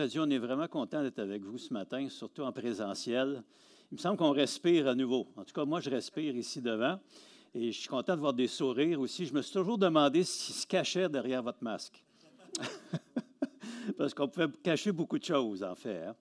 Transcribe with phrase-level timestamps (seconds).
[0.00, 3.42] On est vraiment content d'être avec vous ce matin, surtout en présentiel.
[3.92, 5.26] Il me semble qu'on respire à nouveau.
[5.36, 6.98] En tout cas, moi, je respire ici devant.
[7.54, 9.26] Et je suis content de voir des sourires aussi.
[9.26, 12.02] Je me suis toujours demandé qui se cachait derrière votre masque.
[13.98, 16.02] Parce qu'on pouvait cacher beaucoup de choses, en fait.
[16.02, 16.14] hein.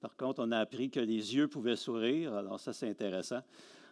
[0.00, 2.32] Par contre, on a appris que les yeux pouvaient sourire.
[2.32, 3.40] Alors, ça, c'est intéressant.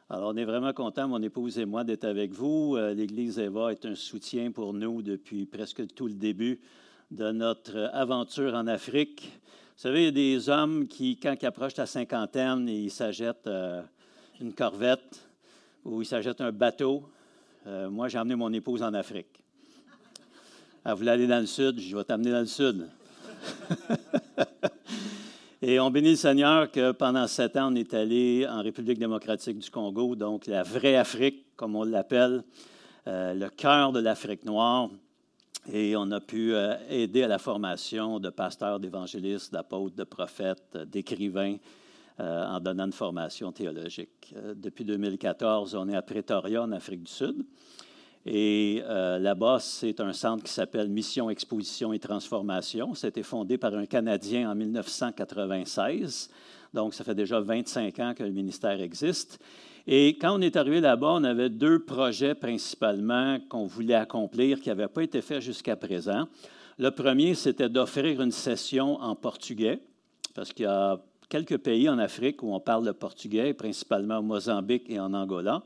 [0.09, 2.77] Alors, on est vraiment content, mon épouse et moi, d'être avec vous.
[2.77, 6.59] Euh, L'Église Eva est un soutien pour nous depuis presque tout le début
[7.10, 9.30] de notre aventure en Afrique.
[9.77, 13.47] Vous savez, il y a des hommes qui, quand ils approchent la cinquantaine, ils s'achètent
[13.47, 13.83] euh,
[14.41, 15.28] une corvette
[15.84, 17.05] ou ils s'achètent un bateau.
[17.66, 19.41] Euh, moi, j'ai emmené mon épouse en Afrique.
[20.84, 22.89] Elle voulait aller dans le sud, je vais t'amener dans le sud.
[25.62, 29.59] Et on bénit le Seigneur que pendant sept ans, on est allé en République démocratique
[29.59, 32.44] du Congo, donc la vraie Afrique, comme on l'appelle,
[33.06, 34.91] euh, le cœur de l'Afrique noire.
[35.72, 40.78] Et on a pu euh, aider à la formation de pasteurs, d'évangélistes, d'apôtres, de prophètes,
[40.86, 41.56] d'écrivains,
[42.20, 44.33] euh, en donnant une formation théologique.
[44.37, 47.44] Euh, depuis 2014, on est à Pretoria, en Afrique du Sud.
[48.28, 52.92] Et là-bas, c'est un centre qui s'appelle Mission, Exposition et Transformation.
[52.92, 56.28] Été fondé par un Canadien en 1996.
[56.75, 59.39] Donc, ça fait déjà 25 ans que le ministère existe.
[59.89, 64.69] Et quand on est arrivé là-bas, on avait deux projets principalement qu'on voulait accomplir qui
[64.69, 66.27] n'avaient pas été faits jusqu'à présent.
[66.78, 69.78] Le premier, c'était d'offrir une session en portugais,
[70.34, 74.23] parce qu'il y a quelques pays en Afrique où on parle le portugais, principalement au
[74.23, 75.62] Mozambique et en Angola.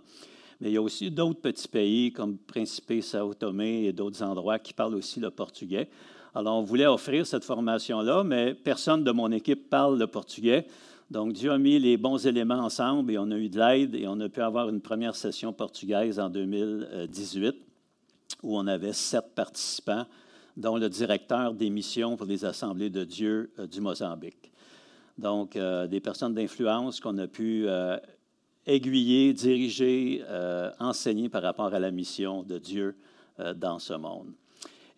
[0.60, 4.58] Mais il y a aussi d'autres petits pays comme Principe, Sao Tomé et d'autres endroits
[4.58, 5.88] qui parlent aussi le portugais.
[6.34, 10.66] Alors, on voulait offrir cette formation-là, mais personne de mon équipe parle le portugais.
[11.10, 14.06] Donc, Dieu a mis les bons éléments ensemble et on a eu de l'aide et
[14.06, 17.56] on a pu avoir une première session portugaise en 2018
[18.44, 20.06] où on avait sept participants,
[20.56, 24.52] dont le directeur des missions pour les assemblées de Dieu euh, du Mozambique.
[25.18, 27.98] Donc, euh, des personnes d'influence qu'on a pu euh,
[28.64, 30.22] aiguiller, diriger,
[30.78, 32.94] enseigner par rapport à la mission de Dieu
[33.56, 34.32] dans ce monde.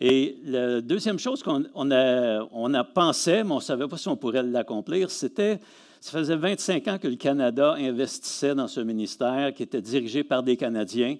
[0.00, 4.08] Et la deuxième chose qu'on on a, a pensé, mais on ne savait pas si
[4.08, 5.60] on pourrait l'accomplir, c'était,
[6.02, 10.42] ça faisait 25 ans que le Canada investissait dans ce ministère qui était dirigé par
[10.42, 11.16] des Canadiens.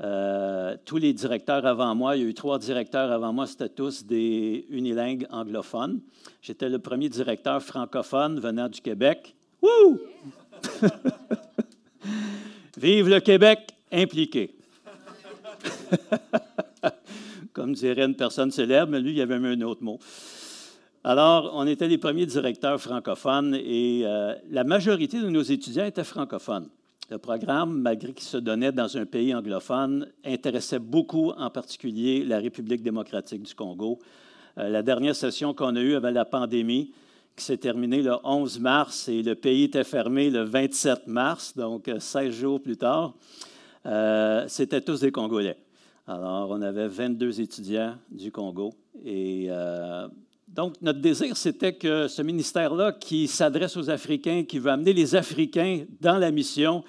[0.00, 3.68] Euh, tous les directeurs avant moi, il y a eu trois directeurs avant moi, c'était
[3.68, 6.00] tous des unilingues anglophones.
[6.40, 9.34] J'étais le premier directeur francophone venant du Québec.
[9.60, 10.00] Wouh!
[12.78, 14.56] Vive le Québec impliqué.
[17.52, 19.98] Comme dirait une personne célèbre, mais lui, il y avait même un autre mot.
[21.04, 26.04] Alors, on était les premiers directeurs francophones et euh, la majorité de nos étudiants étaient
[26.04, 26.68] francophones.
[27.10, 32.38] Le programme, malgré qu'il se donnait dans un pays anglophone, intéressait beaucoup, en particulier, la
[32.38, 33.98] République démocratique du Congo.
[34.58, 36.92] Euh, la dernière session qu'on a eue avant la pandémie,
[37.36, 41.88] qui s'est terminée le 11 mars et le pays était fermé le 27 mars, donc
[41.88, 43.14] euh, 16 jours plus tard,
[43.86, 45.56] euh, c'était tous des Congolais.
[46.06, 48.74] Alors, on avait 22 étudiants du Congo
[49.04, 50.08] et euh,
[50.54, 55.14] donc, notre désir, c'était que ce ministère-là, qui s'adresse aux Africains, qui veut amener les
[55.14, 56.84] Africains dans la mission,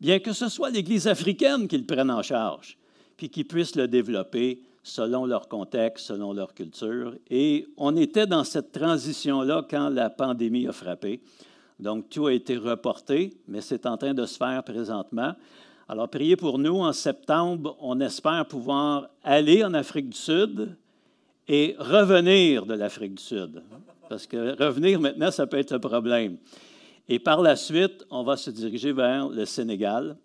[0.00, 2.76] bien que ce soit l'Église africaine qui le prenne en charge,
[3.16, 7.14] puis qu'ils puissent le développer selon leur contexte, selon leur culture.
[7.30, 11.22] Et on était dans cette transition-là quand la pandémie a frappé.
[11.80, 15.32] Donc, tout a été reporté, mais c'est en train de se faire présentement.
[15.88, 16.76] Alors, priez pour nous.
[16.76, 20.76] En septembre, on espère pouvoir aller en Afrique du Sud,
[21.48, 23.62] et revenir de l'Afrique du Sud.
[24.08, 26.36] Parce que revenir maintenant, ça peut être le problème.
[27.08, 30.16] Et par la suite, on va se diriger vers le Sénégal,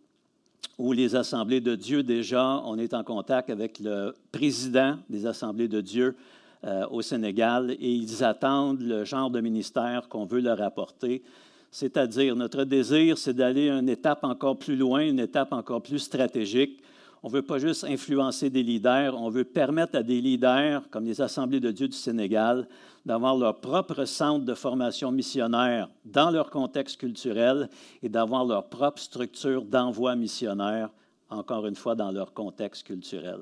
[0.78, 5.68] où les Assemblées de Dieu, déjà, on est en contact avec le président des Assemblées
[5.68, 6.16] de Dieu
[6.64, 11.24] euh, au Sénégal et ils attendent le genre de ministère qu'on veut leur apporter.
[11.72, 16.82] C'est-à-dire, notre désir, c'est d'aller une étape encore plus loin, une étape encore plus stratégique
[17.24, 21.06] on ne veut pas juste influencer des leaders, on veut permettre à des leaders, comme
[21.06, 22.68] les Assemblées de Dieu du Sénégal,
[23.06, 27.70] d'avoir leur propre centre de formation missionnaire dans leur contexte culturel
[28.02, 30.90] et d'avoir leur propre structure d'envoi missionnaire,
[31.30, 33.40] encore une fois, dans leur contexte culturel.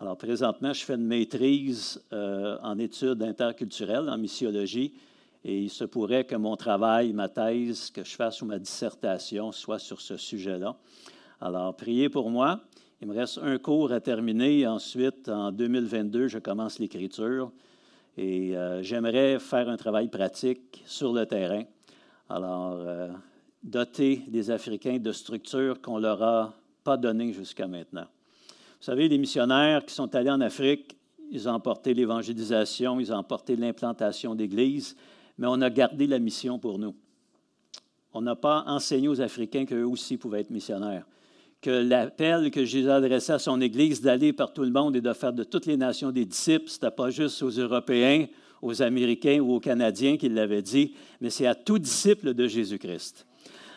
[0.00, 4.94] Alors, présentement, je fais une maîtrise euh, en études interculturelles, en missiologie,
[5.44, 9.50] Et il se pourrait que mon travail, ma thèse, que je fasse ou ma dissertation
[9.50, 10.76] soit sur ce sujet-là.
[11.40, 12.60] Alors, priez pour moi.
[13.00, 14.66] Il me reste un cours à terminer.
[14.66, 17.52] Ensuite, en 2022, je commence l'écriture.
[18.16, 21.62] Et euh, j'aimerais faire un travail pratique sur le terrain.
[22.28, 23.08] Alors, euh,
[23.62, 28.06] doter les Africains de structures qu'on ne leur a pas données jusqu'à maintenant.
[28.80, 30.96] Vous savez, les missionnaires qui sont allés en Afrique,
[31.30, 34.96] ils ont emporté l'évangélisation, ils ont emporté l'implantation d'églises,
[35.36, 36.96] mais on a gardé la mission pour nous.
[38.12, 41.06] On n'a pas enseigné aux Africains qu'eux aussi pouvaient être missionnaires.
[41.60, 45.12] Que l'appel que Jésus adressé à son Église d'aller par tout le monde et de
[45.12, 48.26] faire de toutes les nations des disciples, ce n'était pas juste aux Européens,
[48.62, 53.26] aux Américains ou aux Canadiens qu'il l'avait dit, mais c'est à tout disciple de Jésus-Christ.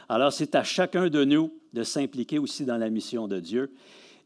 [0.09, 3.71] Alors c'est à chacun de nous de s'impliquer aussi dans la mission de Dieu.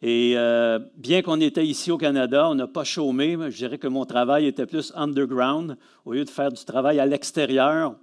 [0.01, 3.37] Et euh, bien qu'on était ici au Canada, on n'a pas chômé.
[3.49, 5.77] Je dirais que mon travail était plus underground.
[6.03, 7.95] Au lieu de faire du travail à l'extérieur,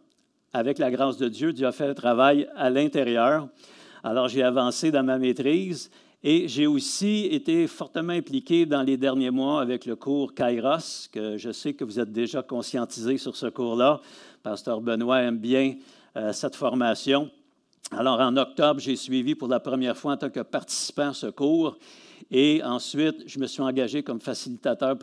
[0.52, 3.48] avec la grâce de Dieu, Dieu a fait le travail à l'intérieur.
[4.04, 5.88] Alors j'ai avancé dans ma maîtrise
[6.24, 11.36] et j'ai aussi été fortement impliqué dans les derniers mois avec le cours Kairos, que
[11.36, 14.00] je sais que vous êtes déjà conscientisé sur ce cours-là.
[14.42, 15.76] Pasteur Benoît aime bien
[16.16, 17.30] euh, cette formation.
[17.92, 21.76] Alors, en octobre, j'ai suivi pour la première fois en tant que participant ce cours.
[22.30, 24.96] Et ensuite, je me suis engagé comme facilitateur,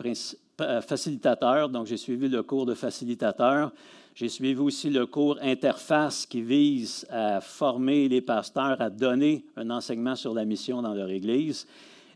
[0.60, 3.72] euh, facilitateur donc j'ai suivi le cours de facilitateur.
[4.20, 9.70] J'ai suivi aussi le cours interface qui vise à former les pasteurs à donner un
[9.70, 11.66] enseignement sur la mission dans leur Église.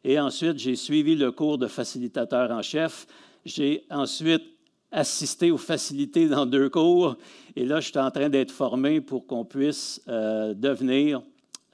[0.05, 3.06] Et ensuite, j'ai suivi le cours de facilitateur en chef.
[3.47, 4.43] J'ai ensuite
[4.93, 7.17] assisté aux facilités dans deux cours.
[7.56, 11.23] Et là, je suis en train d'être formé pour qu'on puisse euh, devenir,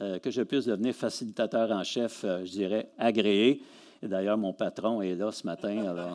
[0.01, 3.63] euh, que je puisse devenir facilitateur en chef, euh, je dirais, agréé.
[4.01, 6.15] Et d'ailleurs, mon patron est là ce matin.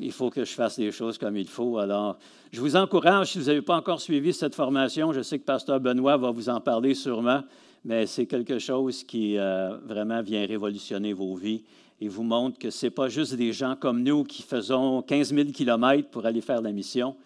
[0.00, 1.78] Il faut que je fasse les choses comme il faut.
[1.78, 2.18] Alors,
[2.52, 5.80] je vous encourage, si vous n'avez pas encore suivi cette formation, je sais que Pasteur
[5.80, 7.42] Benoît va vous en parler sûrement,
[7.84, 11.64] mais c'est quelque chose qui vraiment vient révolutionner vos vies
[12.00, 15.34] et vous montre que ce n'est pas juste des gens comme nous qui faisons 15
[15.34, 17.16] 000 kilomètres pour aller faire la mission,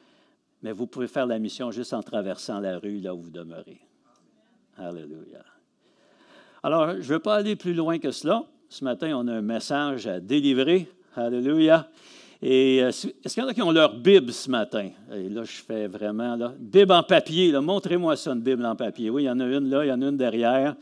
[0.62, 3.80] mais vous pouvez faire la mission juste en traversant la rue là où vous demeurez.
[4.78, 5.44] Alléluia.
[6.62, 8.44] Alors, je ne veux pas aller plus loin que cela.
[8.68, 10.88] Ce matin, on a un message à délivrer.
[11.14, 11.90] Alléluia.
[12.44, 14.90] Et euh, est-ce qu'il y en a qui ont leur Bible ce matin?
[15.14, 17.52] Et là, je fais vraiment, là, Bible en papier.
[17.52, 19.10] Montrez-moi ça, une Bible en papier.
[19.10, 20.74] Oui, il y en a une là, il y en a une derrière.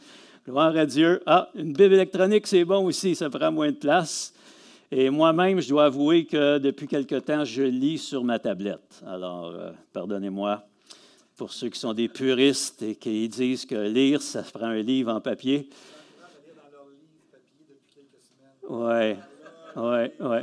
[0.47, 1.23] Gloire à Dieu.
[1.27, 4.33] Ah, une Bible électronique, c'est bon aussi, ça prend moins de place.
[4.91, 9.03] Et moi-même, je dois avouer que depuis quelque temps, je lis sur ma tablette.
[9.07, 10.65] Alors, euh, pardonnez-moi
[11.37, 15.13] pour ceux qui sont des puristes et qui disent que lire, ça prend un livre
[15.13, 15.69] en papier.
[18.69, 19.15] Oui,
[19.77, 20.39] oui, oui.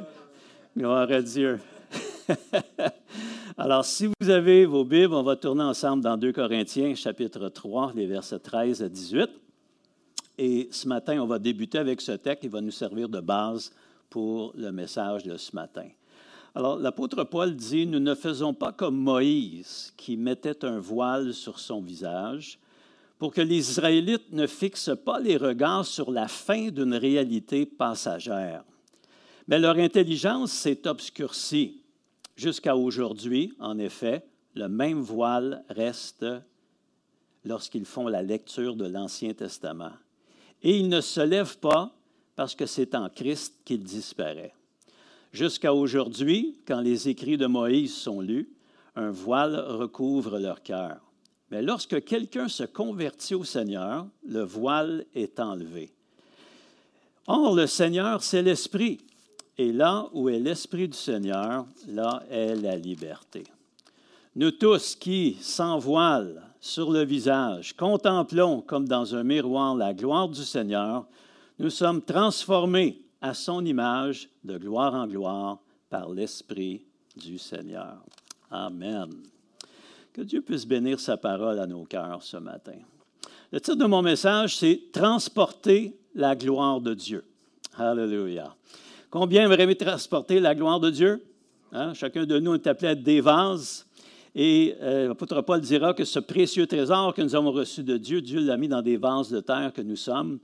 [0.78, 1.60] Gloire à Dieu.
[3.58, 7.94] Alors, si vous avez vos Bibles, on va tourner ensemble dans 2 Corinthiens, chapitre 3,
[7.96, 9.28] les versets 13 à 18.
[10.38, 13.72] Et ce matin, on va débuter avec ce texte qui va nous servir de base
[14.12, 15.88] pour le message de ce matin.
[16.54, 21.58] Alors, l'apôtre Paul dit, Nous ne faisons pas comme Moïse qui mettait un voile sur
[21.58, 22.60] son visage
[23.18, 28.64] pour que les Israélites ne fixent pas les regards sur la fin d'une réalité passagère.
[29.48, 31.82] Mais leur intelligence s'est obscurcie.
[32.36, 36.26] Jusqu'à aujourd'hui, en effet, le même voile reste
[37.46, 39.94] lorsqu'ils font la lecture de l'Ancien Testament
[40.64, 41.94] et il ne se lève pas
[42.36, 44.54] parce que c'est en Christ qu'il disparaît.
[45.32, 48.50] Jusqu'à aujourd'hui, quand les écrits de Moïse sont lus,
[48.96, 51.00] un voile recouvre leur cœur.
[51.52, 55.92] Mais lorsque quelqu'un se convertit au Seigneur, le voile est enlevé.
[57.28, 59.00] Or, le Seigneur, c'est l'Esprit.
[59.58, 63.44] Et là où est l'Esprit du Seigneur, là est la liberté.
[64.36, 70.30] Nous tous qui, sans voile, sur le visage, contemplons comme dans un miroir la gloire
[70.30, 71.06] du Seigneur,
[71.60, 75.60] nous sommes transformés à son image de gloire en gloire
[75.90, 76.84] par l'Esprit
[77.16, 77.98] du Seigneur.
[78.52, 79.10] Amen.
[80.14, 82.78] Que Dieu puisse bénir sa parole à nos cœurs ce matin.
[83.52, 87.24] Le titre de mon message, c'est Transporter la gloire de Dieu.
[87.78, 88.56] Alléluia.
[89.20, 91.24] Combien aimerait transporter la gloire de Dieu?
[91.72, 91.96] Hein?
[91.96, 93.88] Chacun de nous est appelé à des vases
[94.36, 98.22] et euh, l'apôtre Paul dira que ce précieux trésor que nous avons reçu de Dieu,
[98.22, 100.38] Dieu l'a mis dans des vases de terre que nous sommes.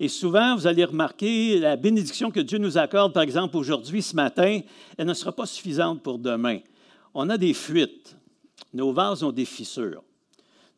[0.00, 4.16] Et souvent, vous allez remarquer la bénédiction que Dieu nous accorde, par exemple aujourd'hui, ce
[4.16, 4.58] matin,
[4.98, 6.58] elle ne sera pas suffisante pour demain.
[7.14, 8.16] On a des fuites.
[8.74, 10.02] Nos vases ont des fissures.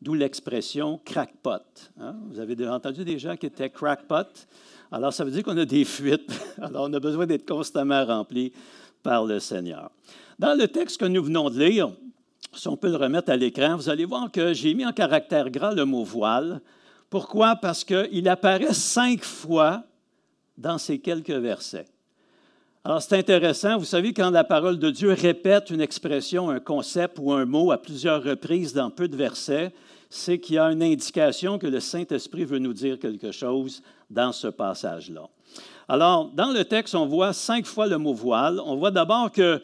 [0.01, 1.91] D'où l'expression crackpot.
[1.99, 2.15] Hein?
[2.29, 4.47] Vous avez entendu des gens qui étaient crackpot?
[4.91, 6.31] Alors, ça veut dire qu'on a des fuites.
[6.61, 8.53] Alors, on a besoin d'être constamment remplis
[9.03, 9.91] par le Seigneur.
[10.37, 11.91] Dans le texte que nous venons de lire,
[12.53, 15.49] si on peut le remettre à l'écran, vous allez voir que j'ai mis en caractère
[15.49, 16.61] gras le mot voile.
[17.09, 17.57] Pourquoi?
[17.57, 19.83] Parce qu'il apparaît cinq fois
[20.57, 21.85] dans ces quelques versets.
[22.89, 23.77] Alors, c'est intéressant.
[23.77, 27.71] Vous savez, quand la parole de Dieu répète une expression, un concept ou un mot
[27.71, 29.71] à plusieurs reprises dans peu de versets,
[30.09, 34.31] c'est qu'il y a une indication que le Saint-Esprit veut nous dire quelque chose dans
[34.31, 35.29] ce passage-là.
[35.87, 38.59] Alors, dans le texte, on voit cinq fois le mot voile.
[38.65, 39.61] On voit d'abord que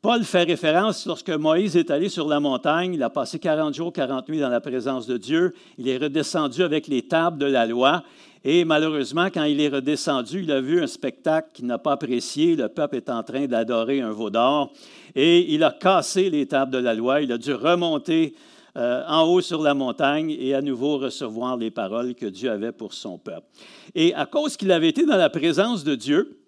[0.00, 3.92] Paul fait référence lorsque Moïse est allé sur la montagne, il a passé 40 jours,
[3.92, 7.66] 40 nuits dans la présence de Dieu, il est redescendu avec les tables de la
[7.66, 8.04] loi,
[8.42, 12.56] et malheureusement, quand il est redescendu, il a vu un spectacle qu'il n'a pas apprécié,
[12.56, 14.72] le peuple est en train d'adorer un veau d'or,
[15.14, 18.34] et il a cassé les tables de la loi, il a dû remonter
[18.76, 22.72] euh, en haut sur la montagne et à nouveau recevoir les paroles que Dieu avait
[22.72, 23.46] pour son peuple.
[23.94, 26.38] Et à cause qu'il avait été dans la présence de Dieu,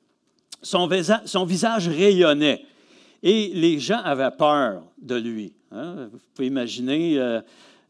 [0.62, 2.64] son, visage rayonnait
[3.22, 5.52] et les gens avaient peur de lui.
[5.72, 6.08] Hein.
[6.12, 7.40] Vous pouvez imaginer euh,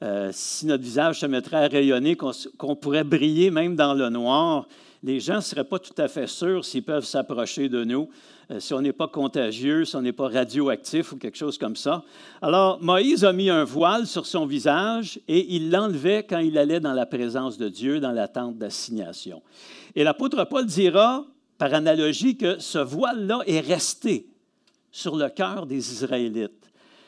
[0.02, 4.66] euh, si notre visage se mettrait à rayonner, qu'on pourrait briller même dans le noir.
[5.04, 8.08] Les gens ne seraient pas tout à fait sûrs s'ils peuvent s'approcher de nous.
[8.50, 11.76] Euh, si on n'est pas contagieux, si on n'est pas radioactif ou quelque chose comme
[11.76, 12.02] ça.
[12.40, 16.80] Alors, Moïse a mis un voile sur son visage et il l'enlevait quand il allait
[16.80, 19.40] dans la présence de Dieu, dans la tente d'assignation.
[19.94, 21.24] Et l'apôtre Paul dira,
[21.58, 24.26] par analogie, que ce voile-là est resté
[24.90, 26.61] sur le cœur des Israélites.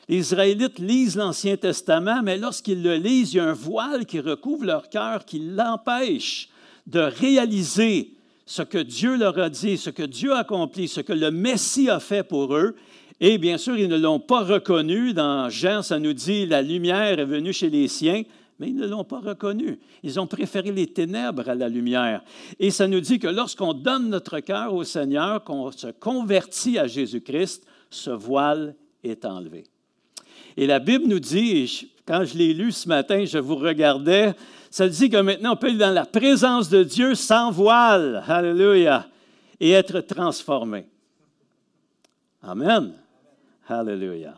[0.07, 4.19] Les Israélites lisent l'Ancien Testament, mais lorsqu'ils le lisent, il y a un voile qui
[4.19, 6.49] recouvre leur cœur qui l'empêche
[6.85, 8.11] de réaliser
[8.45, 11.89] ce que Dieu leur a dit, ce que Dieu a accompli, ce que le Messie
[11.89, 12.75] a fait pour eux.
[13.19, 15.13] Et bien sûr, ils ne l'ont pas reconnu.
[15.13, 18.21] Dans Jean, ça nous dit, la lumière est venue chez les siens,
[18.59, 19.79] mais ils ne l'ont pas reconnu.
[20.03, 22.23] Ils ont préféré les ténèbres à la lumière.
[22.59, 26.85] Et ça nous dit que lorsqu'on donne notre cœur au Seigneur, qu'on se convertit à
[26.85, 29.63] Jésus-Christ, ce voile est enlevé.
[30.57, 34.33] Et la Bible nous dit, quand je l'ai lu ce matin, je vous regardais,
[34.69, 39.07] ça dit que maintenant on peut être dans la présence de Dieu sans voile, Alléluia,
[39.59, 40.85] et être transformé.
[42.41, 42.93] Amen.
[43.67, 44.35] Alléluia.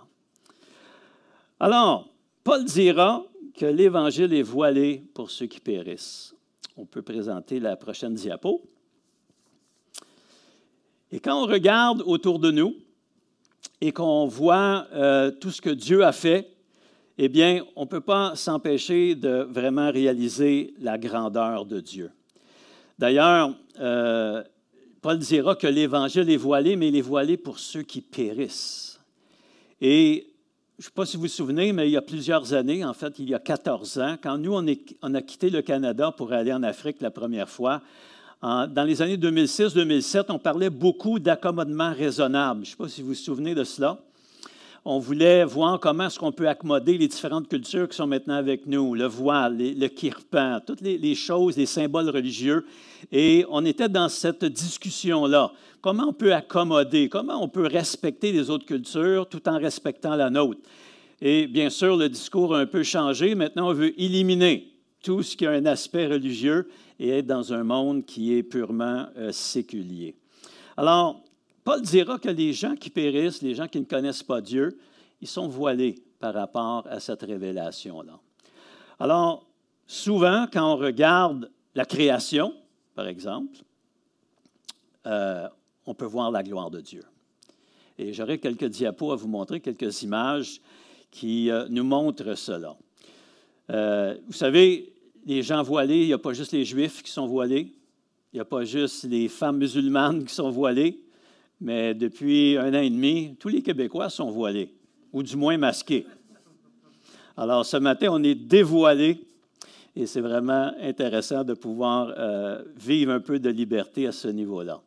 [1.60, 2.08] Alors,
[2.44, 3.24] Paul dira
[3.56, 6.34] que l'Évangile est voilé pour ceux qui périssent.
[6.78, 8.62] On peut présenter la prochaine diapo.
[11.12, 12.76] Et quand on regarde autour de nous
[13.82, 16.50] et qu'on voit euh, tout ce que Dieu a fait,
[17.18, 22.12] eh bien, on ne peut pas s'empêcher de vraiment réaliser la grandeur de Dieu.
[23.00, 24.44] D'ailleurs, euh,
[25.02, 29.00] Paul dira que l'Évangile est voilé, mais il est voilé pour ceux qui périssent.
[29.82, 30.28] Et
[30.78, 32.94] je ne sais pas si vous vous souvenez, mais il y a plusieurs années, en
[32.94, 36.54] fait, il y a 14 ans, quand nous, on, a quitté le Canada pour aller
[36.54, 37.82] en Afrique la première fois,
[38.42, 42.66] dans les années 2006-2007, on parlait beaucoup d'accommodement raisonnable.
[42.66, 44.00] Je ne sais pas si vous vous souvenez de cela
[44.90, 48.66] on voulait voir comment est-ce qu'on peut accommoder les différentes cultures qui sont maintenant avec
[48.68, 52.66] nous, le voile, le kirpan, toutes les, choses, les symboles religieux.
[53.12, 55.52] Et on était dans cette discussion-là.
[55.82, 60.30] Comment on peut accommoder, comment on peut respecter les autres cultures tout en respectant la
[60.30, 60.62] nôtre?
[61.20, 63.36] Et bien sûr, le discours a un peu changé.
[63.36, 64.72] Maintenant, on veut éliminer
[65.04, 69.08] tout ce qui a un aspect religieux et être dans un monde qui est purement
[69.18, 70.16] euh, séculier.
[70.76, 71.22] Alors,
[71.64, 74.78] Paul dira que les gens qui périssent, les gens qui ne connaissent pas Dieu,
[75.22, 78.20] ils sont voilés par rapport à cette révélation-là.
[79.00, 79.46] Alors,
[79.86, 82.54] souvent, quand on regarde la création,
[82.96, 83.58] par exemple,
[85.06, 85.48] euh,
[85.86, 87.04] on peut voir la gloire de Dieu.
[88.00, 90.62] Et j'aurai quelques diapos à vous montrer, quelques images
[91.12, 92.76] qui euh, nous montrent cela.
[93.70, 94.97] Vous savez,
[95.28, 97.74] les gens voilés, il n'y a pas juste les Juifs qui sont voilés,
[98.32, 101.02] il n'y a pas juste les femmes musulmanes qui sont voilées,
[101.60, 104.74] mais depuis un an et demi, tous les Québécois sont voilés,
[105.12, 106.08] ou du moins masqués.
[107.36, 109.20] Alors ce matin, on est dévoilés
[109.98, 114.82] et c'est vraiment intéressant de pouvoir euh, vivre un peu de liberté à ce niveau-là.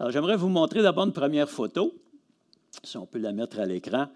[0.00, 1.94] Alors j'aimerais vous montrer d'abord une première photo,
[2.82, 4.08] si on peut la mettre à l'écran.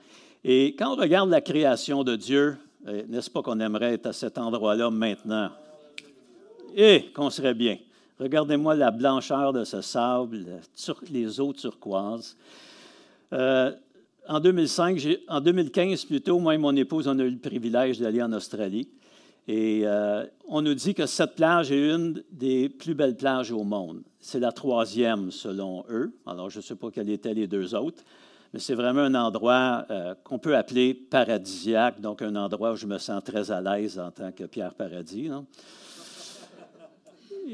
[0.43, 4.39] Et quand on regarde la création de Dieu, n'est-ce pas qu'on aimerait être à cet
[4.39, 5.51] endroit-là maintenant?
[6.75, 7.79] Et qu'on serait bien.
[8.21, 10.45] Regardez-moi la blancheur de ce sable,
[11.11, 12.37] les eaux turquoises.
[13.33, 13.73] Euh,
[14.29, 18.23] en, 2005, en 2015 plutôt, moi et mon épouse, on a eu le privilège d'aller
[18.23, 18.89] en Australie.
[19.49, 23.65] Et euh, on nous dit que cette plage est une des plus belles plages au
[23.65, 24.03] monde.
[24.21, 26.13] C'est la troisième selon eux.
[26.27, 28.05] Alors, je ne sais pas quelles étaient les deux autres,
[28.53, 32.87] mais c'est vraiment un endroit euh, qu'on peut appeler paradisiaque, donc un endroit où je
[32.87, 35.31] me sens très à l'aise en tant que Pierre Paradis.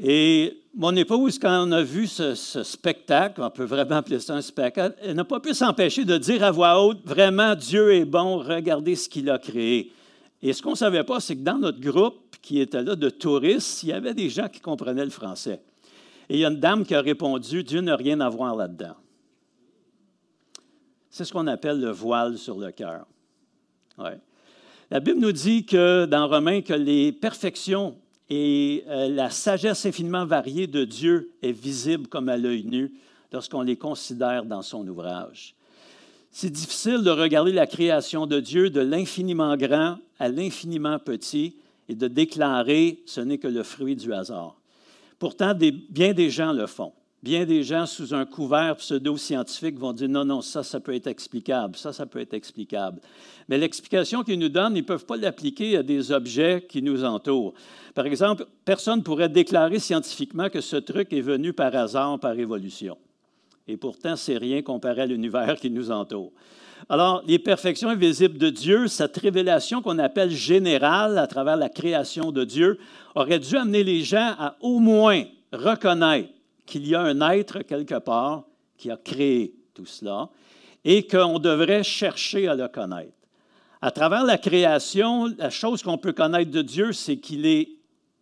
[0.01, 4.41] Et mon épouse, quand on a vu ce, spectacle, on peut vraiment appeler ça un
[4.41, 8.37] spectacle, elle n'a pas pu s'empêcher de dire à voix haute, vraiment, Dieu est bon,
[8.37, 9.91] regardez ce qu'il a créé.
[10.41, 13.09] Et ce qu'on ne savait pas, c'est que dans notre groupe qui était là de
[13.09, 15.61] touristes, il y avait des gens qui comprenaient le français.
[16.29, 18.95] Et il y a une dame qui a répondu, Dieu n'a rien à voir là-dedans.
[21.17, 23.07] C'est ce qu'on appelle le voile sur le cœur.
[24.91, 27.97] La Bible nous dit que dans Romains que les perfections
[28.29, 32.93] et euh, la sagesse infiniment variée de Dieu est visible comme à l'œil nu
[33.31, 35.55] lorsqu'on les considère dans son ouvrage.
[36.29, 41.55] C'est difficile de regarder la création de Dieu de l'infiniment grand à l'infiniment petit
[41.89, 44.55] et de déclarer ce n'est que le fruit du hasard.
[45.17, 46.93] Pourtant, bien des gens le font.
[47.23, 51.07] Bien des gens, sous un couvert pseudo-scientifique, vont dire non, non, ça, ça peut être
[51.07, 53.01] explicable, ça, ça peut être explicable.
[53.49, 57.03] Mais l'explication qu'ils nous donnent, ils ne peuvent pas l'appliquer à des objets qui nous
[57.03, 57.55] entourent.
[57.95, 62.37] Par exemple, personne ne pourrait déclarer scientifiquement que ce truc est venu par hasard, par
[62.37, 62.97] évolution.
[63.67, 66.31] Et pourtant, c'est rien comparé à l'univers qui nous entoure.
[66.87, 72.31] Alors, les perfections invisibles de Dieu, cette révélation qu'on appelle générale à travers la création
[72.31, 72.77] de Dieu,
[73.15, 76.29] aurait dû amener les gens à au moins reconnaître
[76.67, 78.45] qu'il y a un être quelque part
[78.77, 80.29] qui a créé tout cela
[80.85, 83.13] et qu'on devrait chercher à le connaître.
[83.81, 87.69] À travers la création, la chose qu'on peut connaître de Dieu, c'est qu'il est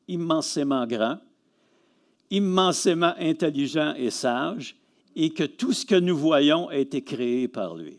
[0.07, 1.17] immensément grand,
[2.29, 4.75] immensément intelligent et sage,
[5.15, 7.97] et que tout ce que nous voyons a été créé par lui.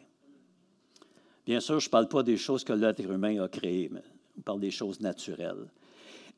[1.47, 4.03] Bien sûr, je ne parle pas des choses que l'être humain a créées, mais
[4.37, 5.69] on parle des choses naturelles.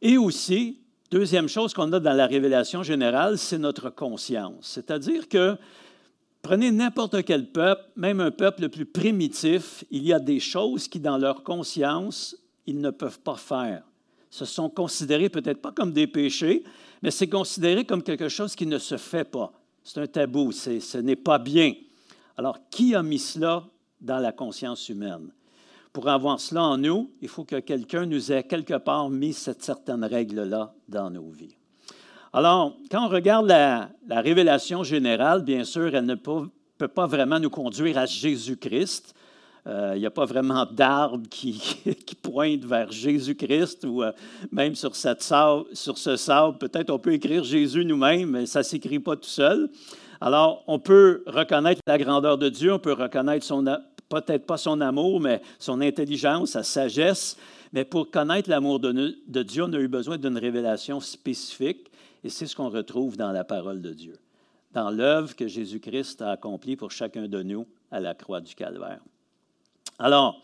[0.01, 0.79] Et aussi,
[1.11, 4.57] Deuxième chose qu'on a dans la révélation générale, c'est notre conscience.
[4.63, 5.57] C'est-à-dire que
[6.43, 10.87] prenez n'importe quel peuple, même un peuple le plus primitif, il y a des choses
[10.87, 12.37] qui, dans leur conscience,
[12.67, 13.85] ils ne peuvent pas faire.
[14.29, 16.63] Ce sont considérés peut-être pas comme des péchés,
[17.01, 19.51] mais c'est considéré comme quelque chose qui ne se fait pas.
[19.83, 21.73] C'est un tabou, ce n'est pas bien.
[22.37, 23.65] Alors, qui a mis cela
[23.99, 25.31] dans la conscience humaine?
[25.99, 29.65] Pour avoir cela en nous, il faut que quelqu'un nous ait quelque part mis cette
[29.65, 31.57] certaine règle-là dans nos vies.
[32.33, 36.47] Alors, quand on regarde la, révélation générale, bien sûr, elle ne peut,
[36.87, 39.13] pas vraiment nous conduire à Jésus-Christ.
[39.67, 41.61] Euh, il n'y a pas vraiment d'arbre qui,
[42.23, 44.13] pointe vers Jésus-Christ ou euh,
[44.53, 45.25] même sur, cette
[45.73, 49.29] sur ce sable, peut-être on peut écrire Jésus nous-mêmes, mais ça ne s'écrit pas tout
[49.29, 49.69] seul.
[50.21, 53.65] Alors, on peut reconnaître la grandeur de Dieu, on peut reconnaître son,
[54.09, 57.37] peut-être pas son amour, mais son intelligence, sa sagesse.
[57.73, 61.91] Mais pour connaître l'amour de, Dieu, on a eu besoin d'une révélation spécifique,
[62.25, 64.17] et c'est ce qu'on retrouve dans la parole de Dieu,
[64.73, 69.01] dans l'œuvre que Jésus-Christ a accomplie pour chacun de nous à la croix du Calvaire.
[69.99, 70.41] Alors,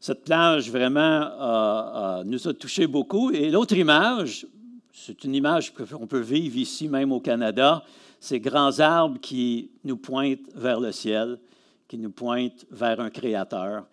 [0.00, 3.30] cette plage vraiment nous a touché beaucoup.
[3.30, 4.46] Et l'autre image,
[4.92, 7.82] c'est une image qu'on peut vivre ici, même au Canada,
[8.20, 11.38] ces grands arbres qui nous pointent vers le ciel
[11.88, 13.86] qui nous pointe vers un créateur.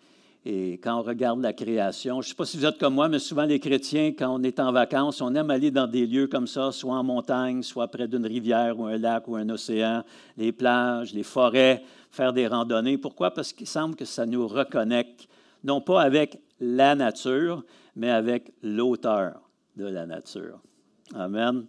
[0.44, 3.08] Et quand on regarde la création, je ne sais pas si vous êtes comme moi,
[3.08, 6.26] mais souvent les chrétiens, quand on est en vacances, on aime aller dans des lieux
[6.26, 10.02] comme ça, soit en montagne, soit près d'une rivière ou un lac ou un océan,
[10.36, 12.98] les plages, les forêts, faire des randonnées.
[12.98, 13.30] Pourquoi?
[13.32, 15.28] Parce qu'il semble que ça nous reconnecte,
[15.62, 19.40] non pas avec la nature, mais avec l'auteur
[19.76, 20.58] de la nature.
[21.14, 21.66] Amen.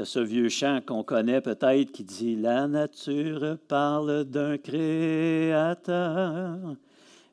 [0.00, 4.56] Il y a ce vieux chant qu'on connaît peut-être qui dit La nature parle d'un
[4.56, 6.56] créateur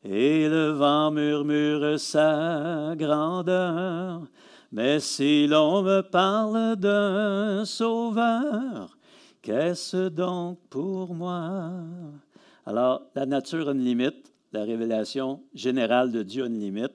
[0.03, 4.23] et le vent murmure sa grandeur.
[4.73, 8.97] Mais si l'on me parle d'un sauveur,
[9.41, 11.71] qu'est-ce donc pour moi?
[12.65, 16.91] Alors, la nature a une limite, la révélation générale de Dieu a une limite,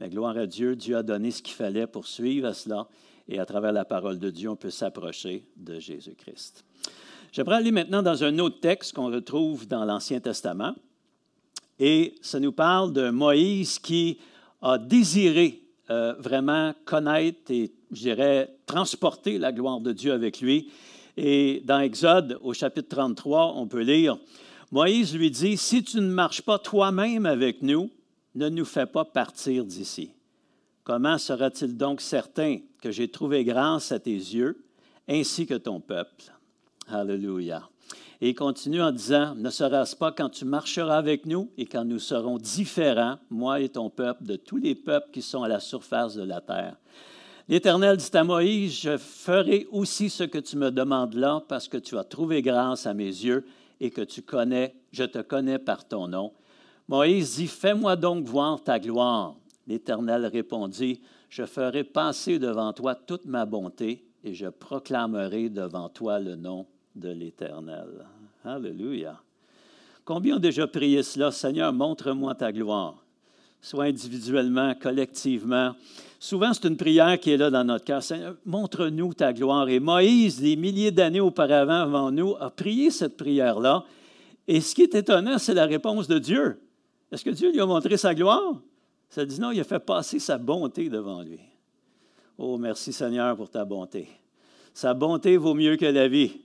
[0.00, 2.88] mais gloire à Dieu, Dieu a donné ce qu'il fallait pour suivre à cela
[3.30, 6.64] et à travers la parole de Dieu, on peut s'approcher de Jésus-Christ.
[7.32, 10.74] J'aimerais aller maintenant dans un autre texte qu'on retrouve dans l'Ancien Testament.
[11.78, 14.18] Et ça nous parle de Moïse qui
[14.60, 20.72] a désiré euh, vraiment connaître et, je dirais, transporter la gloire de Dieu avec lui.
[21.16, 24.18] Et dans Exode, au chapitre 33, on peut lire,
[24.72, 27.90] Moïse lui dit, Si tu ne marches pas toi-même avec nous,
[28.34, 30.10] ne nous fais pas partir d'ici.
[30.82, 34.64] Comment sera-t-il donc certain que j'ai trouvé grâce à tes yeux,
[35.08, 36.32] ainsi que ton peuple?
[36.88, 37.68] Alléluia.
[38.20, 41.84] Et il continue en disant, ne sera-ce pas quand tu marcheras avec nous et quand
[41.84, 45.60] nous serons différents, moi et ton peuple, de tous les peuples qui sont à la
[45.60, 46.76] surface de la terre?
[47.48, 51.78] L'Éternel dit à Moïse, je ferai aussi ce que tu me demandes là, parce que
[51.78, 53.46] tu as trouvé grâce à mes yeux
[53.80, 56.32] et que tu connais, je te connais par ton nom.
[56.88, 59.34] Moïse dit, fais-moi donc voir ta gloire.
[59.66, 66.18] L'Éternel répondit, Je ferai passer devant toi toute ma bonté et je proclamerai devant toi
[66.18, 66.66] le nom
[66.96, 68.04] de l'Éternel.
[68.44, 69.16] Alléluia.
[70.04, 71.30] Combien ont déjà prié cela?
[71.30, 73.04] Seigneur, montre-moi ta gloire,
[73.60, 75.76] soit individuellement, collectivement.
[76.18, 78.02] Souvent, c'est une prière qui est là dans notre cœur.
[78.02, 79.68] Seigneur, montre-nous ta gloire.
[79.68, 83.84] Et Moïse, des milliers d'années auparavant avant nous, a prié cette prière-là.
[84.48, 86.60] Et ce qui est étonnant, c'est la réponse de Dieu.
[87.12, 88.60] Est-ce que Dieu lui a montré sa gloire?
[89.10, 91.40] Ça dit non, il a fait passer sa bonté devant lui.
[92.38, 94.08] Oh, merci Seigneur pour ta bonté.
[94.72, 96.40] Sa bonté vaut mieux que la vie.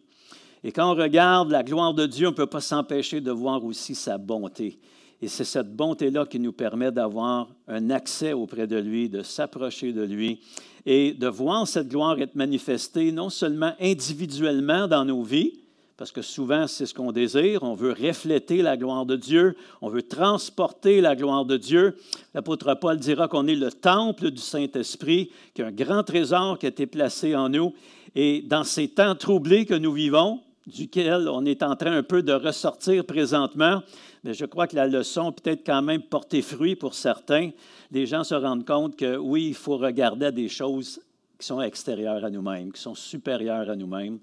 [0.63, 3.63] Et quand on regarde la gloire de Dieu, on ne peut pas s'empêcher de voir
[3.63, 4.79] aussi sa bonté.
[5.21, 9.93] Et c'est cette bonté-là qui nous permet d'avoir un accès auprès de lui, de s'approcher
[9.93, 10.41] de lui
[10.87, 15.53] et de voir cette gloire être manifestée non seulement individuellement dans nos vies,
[15.97, 19.89] parce que souvent c'est ce qu'on désire, on veut refléter la gloire de Dieu, on
[19.89, 21.97] veut transporter la gloire de Dieu.
[22.33, 26.59] L'apôtre Paul dira qu'on est le temple du Saint-Esprit, qu'il y a un grand trésor
[26.59, 27.73] qui a été placé en nous.
[28.15, 32.23] Et dans ces temps troublés que nous vivons, duquel on est en train un peu
[32.23, 33.83] de ressortir présentement,
[34.23, 37.51] je crois que la leçon peut-être quand même porté fruit pour certains.
[37.91, 40.99] Les gens se rendent compte que oui, il faut regarder à des choses
[41.37, 44.19] qui sont extérieures à nous-mêmes, qui sont supérieures à nous-mêmes.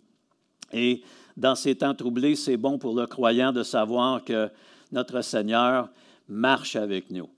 [0.73, 1.03] Et
[1.37, 4.51] dans ces temps troublés, c'est bon pour le croyant de savoir que
[4.91, 5.89] notre Seigneur
[6.29, 7.29] marche avec nous.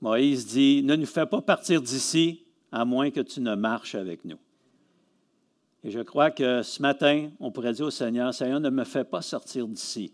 [0.00, 4.24] Moïse dit, ne nous fais pas partir d'ici à moins que tu ne marches avec
[4.24, 4.38] nous.
[5.82, 9.04] Et je crois que ce matin, on pourrait dire au Seigneur, Seigneur, ne me fais
[9.04, 10.12] pas sortir d'ici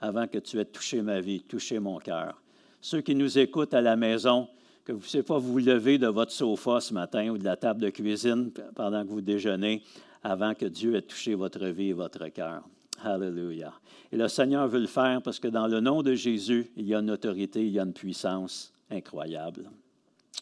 [0.00, 2.40] avant que tu aies touché ma vie, touché mon cœur.
[2.80, 4.48] Ceux qui nous écoutent à la maison,
[4.84, 7.56] que vous ne puissiez pas vous lever de votre sofa ce matin ou de la
[7.56, 9.82] table de cuisine pendant que vous déjeunez,
[10.26, 12.62] avant que Dieu ait touché votre vie et votre cœur.
[13.02, 13.72] Alléluia.
[14.10, 16.94] Et le Seigneur veut le faire parce que dans le nom de Jésus, il y
[16.94, 19.70] a une autorité, il y a une puissance incroyable.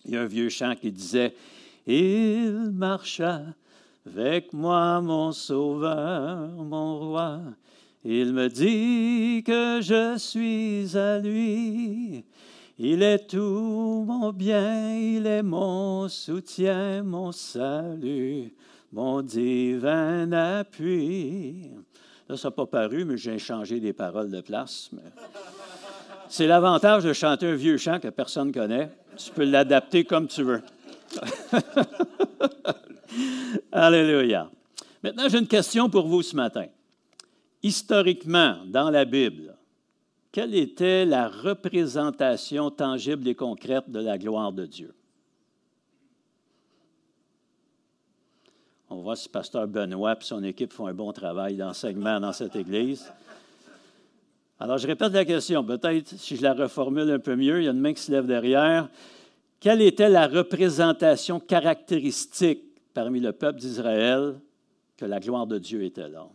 [0.06, 1.34] Il y a un vieux chant qui disait,
[1.86, 3.42] Il marcha
[4.06, 7.40] avec moi, mon Sauveur, mon Roi.
[8.04, 12.24] Il me dit que je suis à lui.
[12.78, 18.52] Il est tout mon bien, il est mon soutien, mon salut
[18.94, 21.68] mon divin appui.
[22.28, 24.88] Là, ça n'a pas paru, mais j'ai changé des paroles de place.
[26.28, 28.90] C'est l'avantage de chanter un vieux chant que personne ne connaît.
[29.16, 30.62] Tu peux l'adapter comme tu veux.
[33.72, 34.48] Alléluia.
[35.02, 36.66] Maintenant, j'ai une question pour vous ce matin.
[37.64, 39.56] Historiquement, dans la Bible,
[40.30, 44.94] quelle était la représentation tangible et concrète de la gloire de Dieu?
[48.94, 52.54] On voit si pasteur Benoît et son équipe font un bon travail d'enseignement dans cette
[52.54, 53.12] Église.
[54.60, 55.64] Alors, je répète la question.
[55.64, 58.12] Peut-être, si je la reformule un peu mieux, il y a une main qui se
[58.12, 58.88] lève derrière.
[59.58, 62.62] Quelle était la représentation caractéristique
[62.94, 64.38] parmi le peuple d'Israël
[64.96, 66.28] que la gloire de Dieu était là?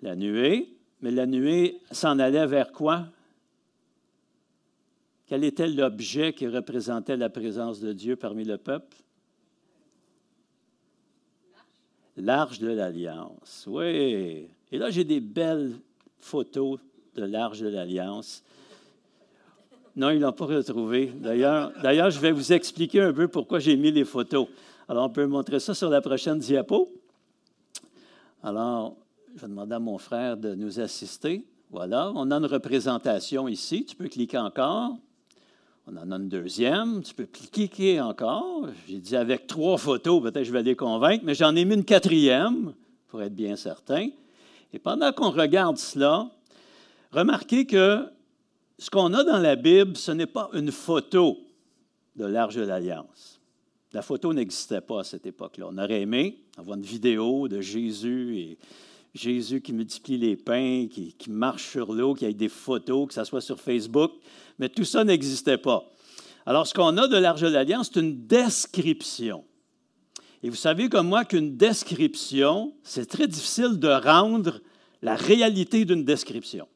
[0.00, 0.74] La nuée.
[1.02, 3.08] Mais la nuée s'en allait vers quoi?
[5.26, 8.96] Quel était l'objet qui représentait la présence de Dieu parmi le peuple?
[12.16, 13.64] L'arche de l'Alliance.
[13.66, 14.48] Oui.
[14.70, 15.72] Et là, j'ai des belles
[16.18, 16.78] photos
[17.14, 18.42] de l'arche de l'Alliance.
[19.96, 21.12] Non, ils ne l'ont pas retrouvé.
[21.14, 24.48] D'ailleurs, je vais vous expliquer un peu pourquoi j'ai mis les photos.
[24.88, 26.92] Alors, on peut montrer ça sur la prochaine diapo.
[28.42, 28.96] Alors,
[29.34, 31.44] je vais demander à mon frère de nous assister.
[31.70, 33.84] Voilà, on a une représentation ici.
[33.86, 34.96] Tu peux cliquer encore.
[35.86, 37.02] On en a une deuxième.
[37.02, 38.68] Tu peux cliquer encore?
[38.88, 41.84] J'ai dit avec trois photos, peut-être je vais les convaincre, mais j'en ai mis une
[41.84, 42.74] quatrième
[43.08, 44.08] pour être bien certain.
[44.72, 46.30] Et pendant qu'on regarde cela,
[47.10, 48.06] remarquez que
[48.78, 51.38] ce qu'on a dans la Bible, ce n'est pas une photo
[52.16, 53.40] de l'Arche de l'Alliance.
[53.92, 55.66] La photo n'existait pas à cette époque-là.
[55.68, 58.58] On aurait aimé avoir une vidéo de Jésus et
[59.14, 63.24] Jésus qui multiplie les pains, qui, marche sur l'eau, qui ait des photos, que ce
[63.24, 64.12] soit sur Facebook,
[64.58, 65.84] mais tout ça n'existait pas.
[66.46, 69.44] Alors, ce qu'on a de l'Arche de l'Alliance, c'est une description.
[70.42, 74.60] Et vous savez comme moi qu'une description, c'est très difficile de rendre
[75.02, 76.66] la réalité d'une description.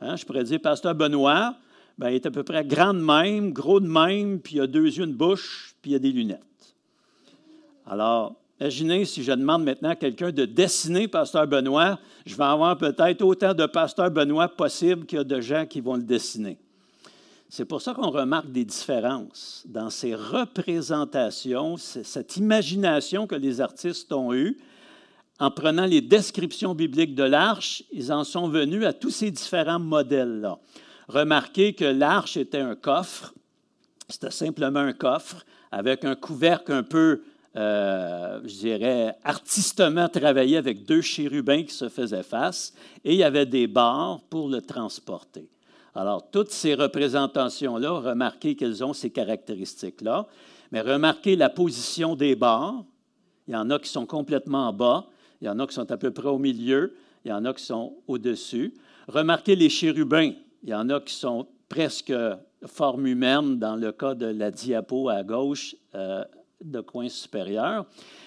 [0.00, 1.56] Hein, je pourrais dire, Pasteur Benoît,
[1.98, 4.66] ben, il est à peu près grand de même, gros de même, puis il a
[4.66, 6.40] deux yeux, une bouche, puis il a des lunettes.
[7.86, 12.78] Alors, Imaginez si je demande maintenant à quelqu'un de dessiner Pasteur Benoît, je vais avoir
[12.78, 16.58] peut-être autant de Pasteur Benoît possible qu'il y a de gens qui vont le dessiner.
[17.48, 24.12] C'est pour ça qu'on remarque des différences dans ces représentations, cette imagination que les artistes
[24.12, 24.56] ont eue.
[25.40, 29.80] En prenant les descriptions bibliques de l'arche, ils en sont venus à tous ces différents
[29.80, 30.60] modèles-là.
[31.08, 33.34] Remarquez que l'arche était un coffre,
[34.08, 37.22] c'était simplement un coffre avec un couvercle un peu
[37.54, 42.72] euh, je dirais, artistement travaillé avec deux chérubins qui se faisaient face,
[43.04, 45.48] et il y avait des barres pour le transporter.
[45.94, 50.26] Alors, toutes ces représentations-là, remarquez qu'elles ont ces caractéristiques-là,
[50.70, 52.84] mais remarquez la position des barres.
[53.46, 55.06] Il y en a qui sont complètement en bas,
[55.42, 57.52] il y en a qui sont à peu près au milieu, il y en a
[57.52, 58.72] qui sont au-dessus.
[59.08, 60.32] Remarquez les chérubins.
[60.62, 62.14] Il y en a qui sont presque
[62.66, 66.24] forme humaine dans le cas de la diapo à gauche euh,
[66.64, 67.86] de coin supérieur.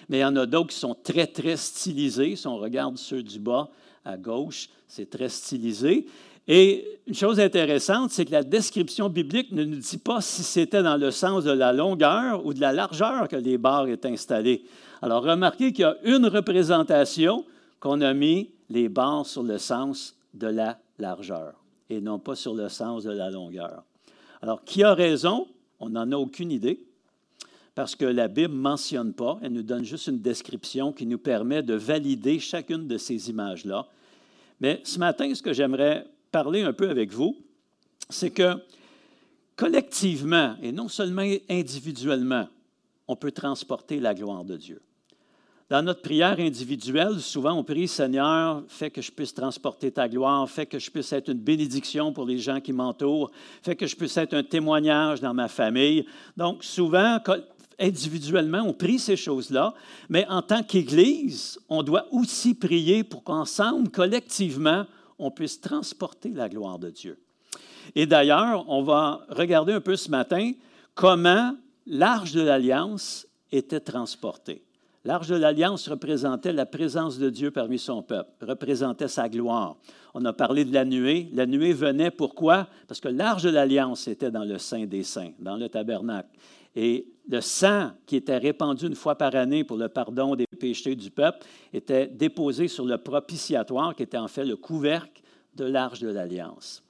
[0.09, 2.35] Mais il y en a d'autres qui sont très, très stylisés.
[2.35, 3.69] Si on regarde ceux du bas
[4.03, 6.05] à gauche, c'est très stylisé.
[6.47, 10.83] Et une chose intéressante, c'est que la description biblique ne nous dit pas si c'était
[10.83, 14.63] dans le sens de la longueur ou de la largeur que les barres étaient installées.
[15.01, 17.45] Alors remarquez qu'il y a une représentation
[17.79, 21.53] qu'on a mis les barres sur le sens de la largeur
[21.89, 23.83] et non pas sur le sens de la longueur.
[24.41, 25.47] Alors, qui a raison?
[25.79, 26.84] On n'en a aucune idée
[27.75, 31.17] parce que la Bible ne mentionne pas, elle nous donne juste une description qui nous
[31.17, 33.87] permet de valider chacune de ces images-là.
[34.61, 37.35] Mais ce matin, ce que j'aimerais parler un peu avec vous,
[38.09, 38.53] c'est que
[39.57, 42.47] collectivement, et non seulement individuellement,
[43.07, 44.81] on peut transporter la gloire de Dieu.
[45.67, 50.47] Dans notre prière individuelle, souvent on prie Seigneur, fais que je puisse transporter ta gloire,
[50.47, 53.31] fais que je puisse être une bénédiction pour les gens qui m'entourent,
[53.63, 56.05] fais que je puisse être un témoignage dans ma famille.
[56.37, 57.19] Donc souvent,
[57.79, 59.73] individuellement, on prie ces choses-là,
[60.09, 64.85] mais en tant qu'Église, on doit aussi prier pour qu'ensemble, collectivement,
[65.19, 67.17] on puisse transporter la gloire de Dieu.
[67.95, 70.51] Et d'ailleurs, on va regarder un peu ce matin
[70.93, 74.63] comment l'arche de l'Alliance était transportée.
[75.03, 79.77] L'arche de l'Alliance représentait la présence de Dieu parmi son peuple, représentait sa gloire.
[80.15, 81.29] On a parlé de la nuée.
[81.33, 82.67] La nuée venait pourquoi?
[82.87, 86.29] Parce que l'arche de l'Alliance était dans le Saint des Saints, dans le tabernacle.
[86.75, 90.95] Et le sang qui était répandu une fois par année pour le pardon des péchés
[90.95, 95.21] du peuple était déposé sur le propitiatoire, qui était en fait le couvercle
[95.55, 96.83] de l'arche de l'Alliance.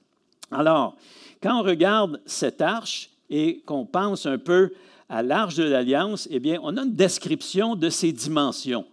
[0.50, 0.96] Alors,
[1.42, 4.72] quand on regarde cette arche et qu'on pense un peu
[5.08, 8.84] à l'arche de l'Alliance, eh bien, on a une description de ses dimensions.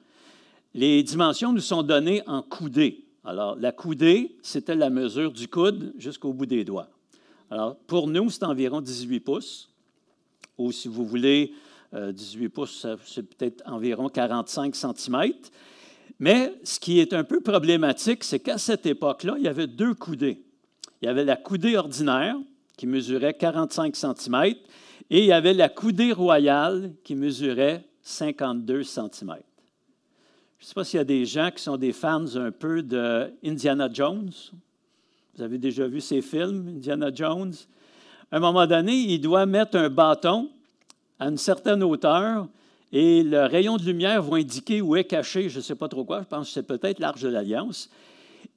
[0.73, 3.05] Les dimensions nous sont données en coudées.
[3.23, 6.89] Alors, la coudée, c'était la mesure du coude jusqu'au bout des doigts.
[7.49, 9.69] Alors, pour nous, c'est environ 18 pouces,
[10.57, 11.53] ou si vous voulez,
[11.93, 15.33] 18 euh, pouces, c'est peut-être environ 45 cm.
[16.19, 19.93] Mais ce qui est un peu problématique, c'est qu'à cette époque-là, il y avait deux
[19.93, 20.43] coudées.
[21.01, 22.37] Il y avait la coudée ordinaire,
[22.77, 24.55] qui mesurait 45 cm,
[25.09, 29.35] et il y avait la coudée royale qui mesurait 52 cm.
[30.57, 32.81] Je ne sais pas s'il y a des gens qui sont des fans un peu
[32.81, 34.31] de Indiana Jones.
[35.35, 37.53] Vous avez déjà vu ces films, Indiana Jones?
[38.33, 40.49] À un moment donné, il doit mettre un bâton
[41.19, 42.47] à une certaine hauteur
[42.91, 46.03] et le rayon de lumière va indiquer où est caché, je ne sais pas trop
[46.03, 47.91] quoi, je pense que c'est peut-être l'arche de l'Alliance.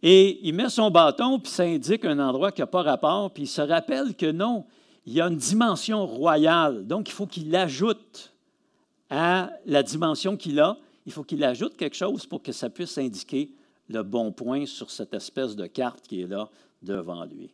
[0.03, 3.43] Et il met son bâton, puis ça indique un endroit qui n'a pas rapport, puis
[3.43, 4.65] il se rappelle que non,
[5.05, 6.87] il y a une dimension royale.
[6.87, 8.33] Donc, il faut qu'il ajoute
[9.11, 12.97] à la dimension qu'il a, il faut qu'il ajoute quelque chose pour que ça puisse
[12.97, 13.51] indiquer
[13.91, 16.49] le bon point sur cette espèce de carte qui est là
[16.81, 17.51] devant lui.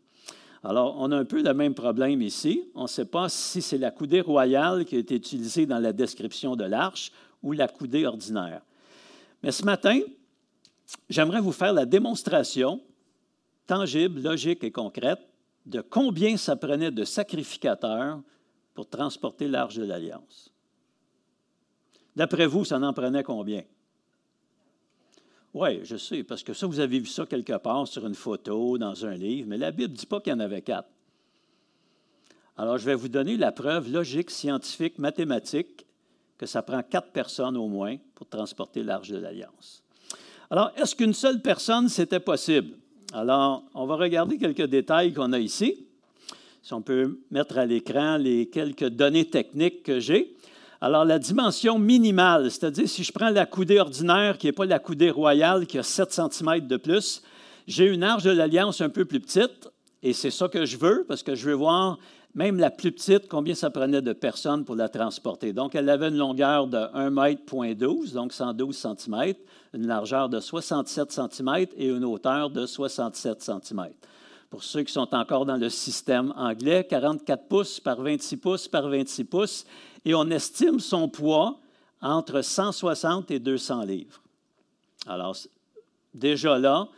[0.64, 2.64] Alors, on a un peu le même problème ici.
[2.74, 5.92] On ne sait pas si c'est la coudée royale qui a été utilisée dans la
[5.92, 7.10] description de l'arche
[7.42, 8.62] ou la coudée ordinaire.
[9.42, 10.00] Mais ce matin,
[11.08, 12.80] j'aimerais vous faire la démonstration
[13.66, 15.20] tangible, logique et concrète
[15.66, 18.20] de combien ça prenait de sacrificateurs
[18.74, 20.52] pour transporter l'arche de l'Alliance.
[22.14, 23.62] D'après vous, ça en prenait combien?
[25.54, 28.78] Oui, je sais, parce que ça, vous avez vu ça quelque part sur une photo,
[28.78, 30.88] dans un livre, mais la Bible ne dit pas qu'il y en avait quatre.
[32.56, 35.86] Alors, je vais vous donner la preuve logique, scientifique, mathématique
[36.38, 39.82] que ça prend quatre personnes au moins pour transporter l'arche de l'Alliance.
[40.50, 42.76] Alors, est-ce qu'une seule personne, c'était possible?
[43.12, 45.86] Alors, on va regarder quelques détails qu'on a ici.
[46.62, 50.34] Si on peut mettre à l'écran les quelques données techniques que j'ai.
[50.84, 54.80] Alors, la dimension minimale, c'est-à-dire si je prends la coudée ordinaire, qui n'est pas la
[54.80, 57.22] coudée royale, qui a 7 cm de plus,
[57.68, 59.70] j'ai une arche de l'Alliance un peu plus petite,
[60.02, 62.00] et c'est ça que je veux, parce que je veux voir
[62.34, 65.52] même la plus petite, combien ça prenait de personnes pour la transporter.
[65.52, 67.36] Donc, elle avait une longueur de 1 m,
[68.12, 69.34] donc 112 cm,
[69.74, 73.86] une largeur de 67 cm et une hauteur de 67 cm.
[74.50, 78.86] Pour ceux qui sont encore dans le système anglais, 44 pouces par 26 pouces par
[78.86, 79.64] 26 pouces,
[80.04, 81.60] et on estime son poids
[82.00, 84.20] entre 160 et 200 livres.
[85.06, 85.36] Alors,
[86.14, 86.88] déjà là,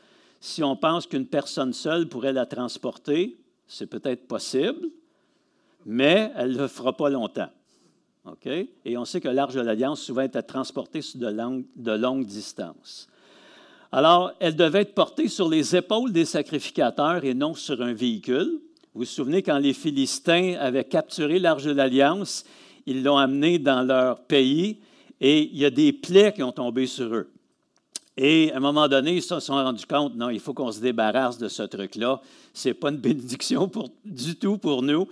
[0.41, 4.89] si on pense qu'une personne seule pourrait la transporter, c'est peut-être possible,
[5.87, 7.51] mais elle ne le fera pas longtemps.
[8.27, 8.47] OK?
[8.47, 12.27] Et on sait que l'Arche de l'Alliance souvent était transportée sur de longues, de longues
[12.27, 13.09] distances.
[13.93, 18.61] Alors, elle devait être portée sur les épaules des sacrificateurs et non sur un véhicule.
[18.93, 22.45] Vous vous souvenez quand les Philistins avaient capturé l'Arche de l'Alliance,
[22.87, 24.81] ils l'ont amenée dans leur pays
[25.21, 27.31] et il y a des plaies qui ont tombé sur eux.
[28.17, 30.81] Et à un moment donné, ils se sont rendus compte, non, il faut qu'on se
[30.81, 32.21] débarrasse de ce truc-là.
[32.53, 33.71] Ce n'est pas une bénédiction
[34.05, 35.09] du tout pour nous.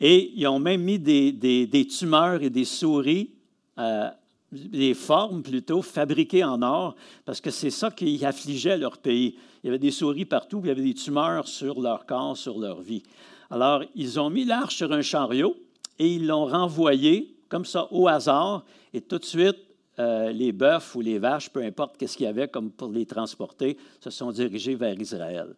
[0.00, 3.30] Et ils ont même mis des, des, tumeurs et des souris,
[3.78, 4.08] euh,
[4.50, 9.36] des formes plutôt, fabriquées en or, parce que c'est ça qui affligeait leur pays.
[9.62, 12.58] Il y avait des souris partout, il y avait des tumeurs sur leur corps, sur
[12.58, 13.02] leur vie.
[13.50, 15.56] Alors, ils ont mis l'arche sur un chariot
[15.98, 19.56] et ils l'ont renvoyé comme ça au hasard, et tout de suite,
[19.98, 23.06] euh, les bœufs ou les vaches, peu importe qu'est-ce qu'il y avait comme pour les
[23.06, 25.54] transporter, se sont dirigés vers Israël.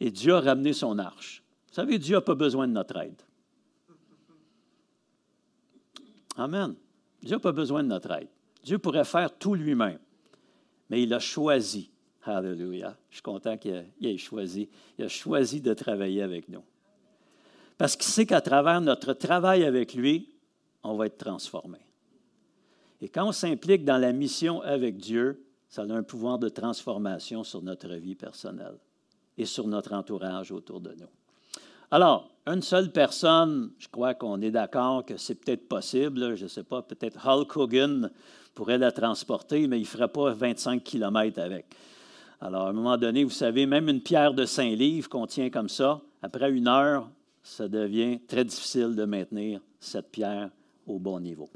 [0.00, 1.42] Et Dieu a ramené son arche.
[1.68, 3.20] Vous savez, Dieu n'a pas besoin de notre aide.
[6.36, 6.74] Amen.
[7.22, 8.28] Dieu n'a pas besoin de notre aide.
[8.64, 9.98] Dieu pourrait faire tout lui-même,
[10.88, 11.90] mais il a choisi.
[12.24, 12.96] Alléluia.
[13.10, 14.68] Je suis content qu'il ait choisi.
[14.98, 16.62] Il a choisi de travailler avec nous.
[17.78, 20.34] Parce qu'il sait qu'à travers notre travail avec lui,
[20.82, 21.78] on va être transformé.
[23.00, 27.44] Et quand on s'implique dans la mission avec Dieu, ça a un pouvoir de transformation
[27.44, 28.78] sur notre vie personnelle
[29.36, 31.06] et sur notre entourage autour de nous.
[31.90, 36.48] Alors, une seule personne, je crois qu'on est d'accord que c'est peut-être possible, je ne
[36.48, 38.10] sais pas, peut-être Hulk Hogan
[38.54, 41.66] pourrait la transporter, mais il ne ferait pas 25 km avec.
[42.40, 45.50] Alors, à un moment donné, vous savez, même une pierre de 5 livres qu'on tient
[45.50, 47.08] comme ça, après une heure,
[47.48, 50.50] ça devient très difficile de maintenir cette pierre
[50.86, 51.48] au bon niveau.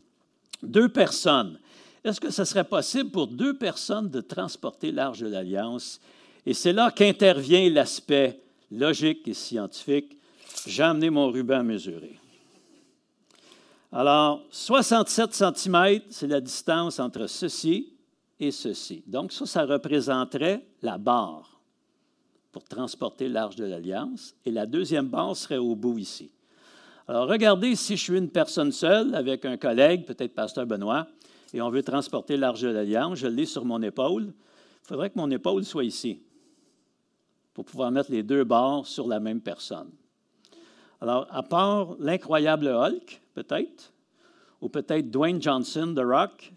[0.63, 1.59] Deux personnes.
[2.03, 6.01] Est-ce que ce serait possible pour deux personnes de transporter l'arche de l'Alliance?
[6.47, 10.17] Et c'est là qu'intervient l'aspect logique et scientifique.
[10.67, 12.19] J'ai amené mon ruban à mesurer.
[13.93, 17.93] Alors, 67 cm, c'est la distance entre ceci
[18.41, 19.05] et ceci.
[19.07, 21.52] Donc, ça, ça représenterait la barre
[22.53, 24.35] pour transporter l'arche de l'Alliance.
[24.45, 26.31] Et la deuxième barre serait au bout ici.
[27.09, 31.09] Alors, regardez si je suis une personne seule avec un collègue, peut-être Pasteur Benoît,
[31.53, 34.27] et on veut transporter l'arche de l'Alliance, je l'ai sur mon épaule.
[34.27, 36.23] Il faudrait que mon épaule soit ici
[37.55, 39.91] pour pouvoir mettre les deux bords sur la même personne.
[41.01, 43.93] Alors, à part l'incroyable Hulk, peut-être,
[44.61, 46.53] ou peut-être Dwayne Johnson, The Rock,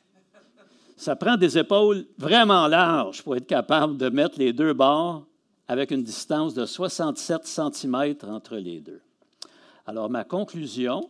[0.95, 5.25] ça prend des épaules vraiment larges pour être capable de mettre les deux bords
[5.67, 9.01] avec une distance de 67 cm entre les deux.
[9.85, 11.09] Alors, ma conclusion,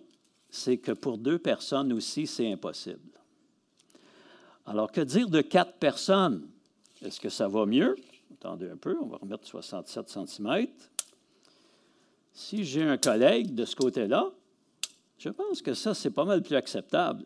[0.50, 3.00] c'est que pour deux personnes aussi, c'est impossible.
[4.66, 6.48] Alors, que dire de quatre personnes?
[7.02, 7.96] Est-ce que ça va mieux?
[8.34, 10.68] Attendez un peu, on va remettre 67 cm.
[12.34, 14.32] Si j'ai un collègue de ce côté-là,
[15.18, 17.26] je pense que ça, c'est pas mal plus acceptable.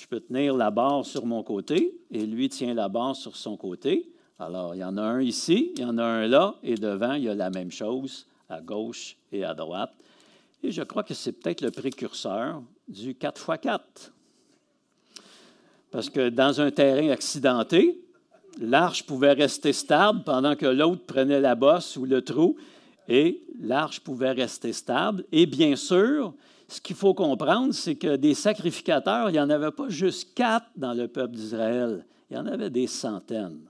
[0.00, 3.56] Je peux tenir la barre sur mon côté et lui tient la barre sur son
[3.56, 4.10] côté.
[4.38, 7.14] Alors, il y en a un ici, il y en a un là, et devant,
[7.14, 9.92] il y a la même chose à gauche et à droite.
[10.62, 13.80] Et je crois que c'est peut-être le précurseur du 4x4.
[15.90, 17.98] Parce que dans un terrain accidenté,
[18.60, 22.56] l'arche pouvait rester stable pendant que l'autre prenait la bosse ou le trou,
[23.08, 25.24] et l'arche pouvait rester stable.
[25.32, 26.34] Et bien sûr,
[26.68, 30.66] ce qu'il faut comprendre, c'est que des sacrificateurs, il n'y en avait pas juste quatre
[30.76, 33.60] dans le peuple d'Israël, il y en avait des centaines.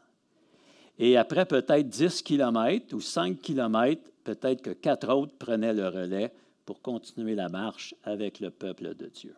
[0.98, 6.32] Et après peut-être 10 kilomètres ou 5 kilomètres, peut-être que quatre autres prenaient le relais
[6.64, 9.35] pour continuer la marche avec le peuple de Dieu.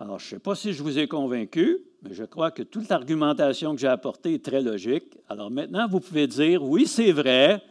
[0.00, 2.88] Alors, je ne sais pas si je vous ai convaincu, mais je crois que toute
[2.88, 5.16] l'argumentation que j'ai apportée est très logique.
[5.28, 7.62] Alors maintenant, vous pouvez dire, oui, c'est vrai,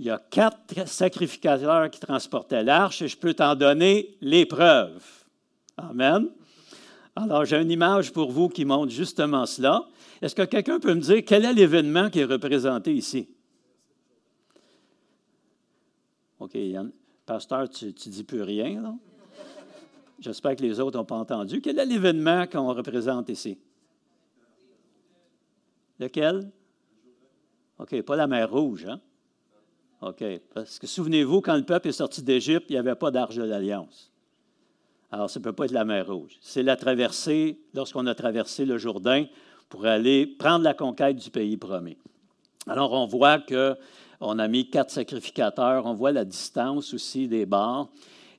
[0.00, 5.04] il y a quatre sacrificateurs qui transportaient l'arche et je peux t'en donner les preuves.
[5.76, 6.28] Amen.
[7.14, 9.86] Alors, j'ai une image pour vous qui montre justement cela.
[10.22, 13.28] Est-ce que quelqu'un peut me dire quel est l'événement qui est représenté ici?
[16.38, 16.56] OK.
[17.24, 18.94] Pasteur, tu ne dis plus rien, là?
[20.18, 21.60] J'espère que les autres n'ont pas entendu.
[21.60, 23.58] Quel est l'événement qu'on représente ici?
[25.98, 26.50] Lequel?
[27.78, 29.00] OK, pas la mer Rouge, hein?
[30.00, 30.24] OK.
[30.54, 33.42] Parce que souvenez-vous, quand le peuple est sorti d'Égypte, il n'y avait pas d'arche de
[33.42, 34.10] l'Alliance.
[35.10, 36.38] Alors, ça ne peut pas être la mer Rouge.
[36.40, 39.26] C'est la traversée, lorsqu'on a traversé le Jourdain
[39.68, 41.96] pour aller prendre la conquête du pays promis.
[42.66, 43.76] Alors, on voit que
[44.20, 45.86] on a mis quatre sacrificateurs.
[45.86, 47.90] On voit la distance aussi des bords.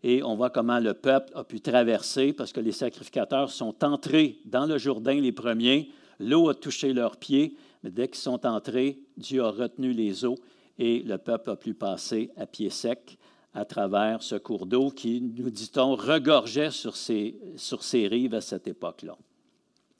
[0.03, 4.39] Et on voit comment le peuple a pu traverser parce que les sacrificateurs sont entrés
[4.45, 5.89] dans le Jourdain les premiers.
[6.19, 10.38] L'eau a touché leurs pieds, mais dès qu'ils sont entrés, Dieu a retenu les eaux
[10.78, 13.17] et le peuple a pu passer à pied sec
[13.53, 18.41] à travers ce cours d'eau qui, nous dit-on, regorgeait sur ses, sur ses rives à
[18.41, 19.17] cette époque-là.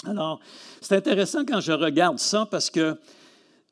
[0.06, 0.40] Alors,
[0.82, 2.98] c'est intéressant quand je regarde ça parce que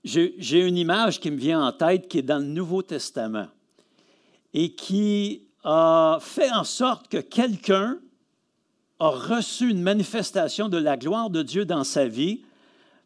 [0.04, 3.48] j'ai une image qui me vient en tête qui est dans le Nouveau Testament
[4.54, 8.00] et qui a fait en sorte que quelqu'un
[9.00, 12.44] a reçu une manifestation de la gloire de Dieu dans sa vie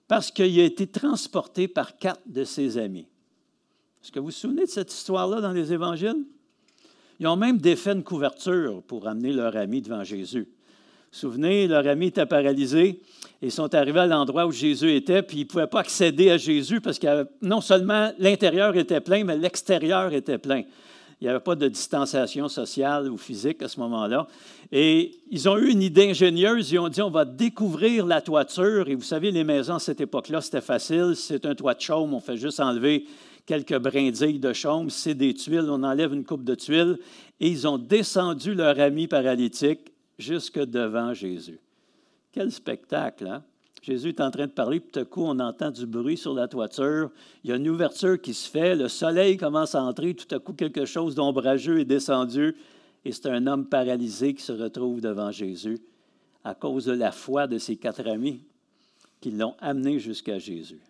[0.07, 3.07] parce qu'il a été transporté par quatre de ses amis.
[4.01, 6.25] Est-ce que vous vous souvenez de cette histoire-là dans les évangiles?
[7.19, 10.47] Ils ont même défait une couverture pour amener leur ami devant Jésus.
[11.11, 13.01] Souvenez, leur ami était paralysé
[13.41, 16.37] ils sont arrivés à l'endroit où Jésus était, puis ils ne pouvaient pas accéder à
[16.37, 20.63] Jésus parce que non seulement l'intérieur était plein, mais l'extérieur était plein.
[21.21, 24.27] Il n'y avait pas de distanciation sociale ou physique à ce moment-là.
[24.71, 26.71] Et ils ont eu une idée ingénieuse.
[26.71, 28.87] Ils ont dit on va découvrir la toiture.
[28.87, 31.13] Et vous savez, les maisons à cette époque-là, c'était facile.
[31.15, 32.13] C'est un toit de chaume.
[32.13, 33.05] On fait juste enlever
[33.45, 34.89] quelques brindilles de chaume.
[34.89, 35.67] C'est des tuiles.
[35.69, 36.97] On enlève une coupe de tuiles.
[37.41, 41.59] Et ils ont descendu leur ami paralytique jusque devant Jésus.
[42.31, 43.43] Quel spectacle, hein?
[43.81, 46.33] Jésus est en train de parler, puis tout à coup, on entend du bruit sur
[46.33, 47.09] la toiture.
[47.43, 50.39] Il y a une ouverture qui se fait, le soleil commence à entrer, tout à
[50.39, 52.57] coup, quelque chose d'ombrageux est descendu,
[53.05, 55.79] et c'est un homme paralysé qui se retrouve devant Jésus
[56.43, 58.41] à cause de la foi de ses quatre amis
[59.21, 60.81] qui l'ont amené jusqu'à Jésus.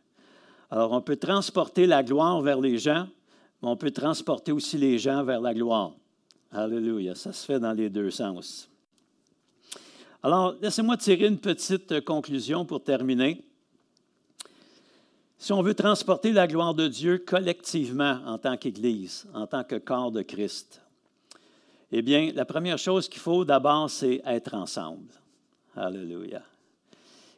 [0.71, 3.07] Alors, on peut transporter la gloire vers les gens,
[3.61, 5.93] mais on peut transporter aussi les gens vers la gloire.
[6.51, 8.69] Alléluia, ça se fait dans les deux sens.
[10.21, 13.41] Alors, laissez-moi tirer une petite euh, conclusion pour terminer.
[15.37, 19.77] Si on veut transporter la gloire de Dieu collectivement en tant qu'Église, en tant que
[19.77, 20.81] corps de Christ,
[21.93, 25.13] eh bien, la première chose qu'il faut d'abord, c'est être ensemble.
[25.77, 26.41] Alléluia.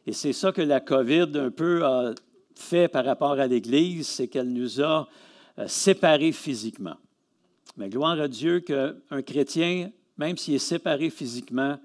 [0.04, 2.12] Et c'est ça que la COVID un peu a
[2.56, 5.08] fait par rapport à l'Église, c'est qu'elle nous a
[5.60, 6.96] euh, séparés physiquement.
[7.76, 11.78] Mais gloire à Dieu qu'un chrétien, même s'il est séparé physiquement,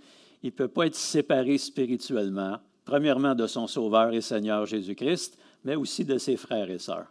[0.44, 5.76] il ne peut pas être séparé spirituellement, premièrement de son Sauveur et Seigneur Jésus-Christ, mais
[5.76, 7.08] aussi de ses frères et sœurs.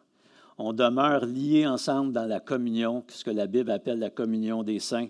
[0.59, 4.79] On demeure liés ensemble dans la communion, ce que la Bible appelle la communion des
[4.79, 5.09] saints,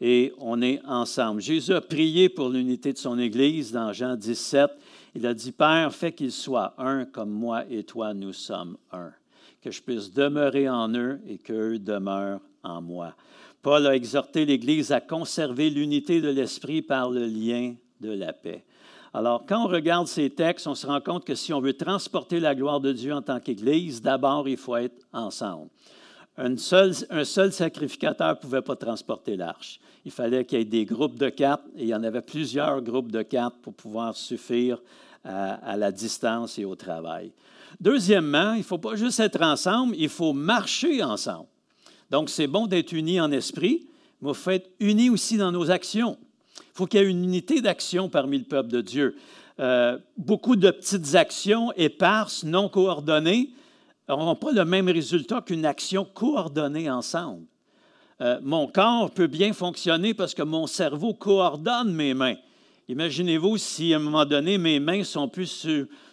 [0.00, 1.40] et on est ensemble.
[1.40, 4.70] Jésus a prié pour l'unité de son Église dans Jean 17.
[5.14, 9.12] Il a dit, Père, fais qu'ils soient un comme moi et toi, nous sommes un,
[9.62, 13.14] que je puisse demeurer en eux et qu'eux demeurent en moi.
[13.64, 18.62] Paul a exhorté l'Église à conserver l'unité de l'esprit par le lien de la paix.
[19.14, 22.40] Alors, quand on regarde ces textes, on se rend compte que si on veut transporter
[22.40, 25.70] la gloire de Dieu en tant qu'Église, d'abord, il faut être ensemble.
[26.36, 26.92] Un seul,
[27.52, 29.80] sacrificateur ne pouvait pas transporter l'arche.
[30.04, 32.82] Il fallait qu'il y ait des groupes de quatre, et il y en avait plusieurs
[32.82, 34.82] groupes de quatre pour pouvoir suffire
[35.24, 37.32] à, à la distance et au travail.
[37.80, 41.46] Deuxièmement, il ne faut pas juste être ensemble, il faut marcher ensemble.
[42.10, 43.86] Donc, c'est bon d'être unis en esprit,
[44.20, 46.18] mais il faut être unis aussi dans nos actions.
[46.58, 49.16] Il faut qu'il y ait une unité d'action parmi le peuple de Dieu.
[49.60, 53.50] Euh, beaucoup de petites actions éparses, non coordonnées,
[54.08, 57.44] n'auront pas le même résultat qu'une action coordonnée ensemble.
[58.20, 62.36] Euh, mon corps peut bien fonctionner parce que mon cerveau coordonne mes mains.
[62.88, 65.66] Imaginez-vous si à un moment donné mes mains sont plus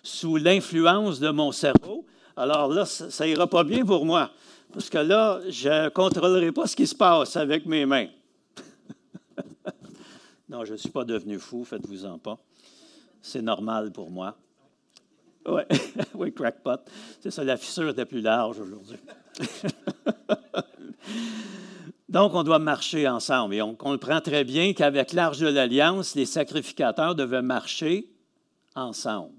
[0.03, 2.05] sous, l'influence de mon cerveau,
[2.37, 4.31] alors là, ça n'ira pas bien pour moi.
[4.73, 8.07] Parce que là, je ne contrôlerai pas ce qui se passe avec mes mains.
[10.49, 12.37] non, je ne suis pas devenu fou, faites-vous-en pas.
[13.21, 14.35] C'est normal pour moi.
[15.45, 15.61] Oui,
[16.15, 16.77] oui, crackpot.
[17.19, 18.97] C'est ça, la fissure était plus large aujourd'hui.
[22.09, 23.55] Donc, on doit marcher ensemble.
[23.55, 28.09] Et on comprend très bien qu'avec l'Arche de l'Alliance, les sacrificateurs devaient marcher
[28.75, 29.33] ensemble.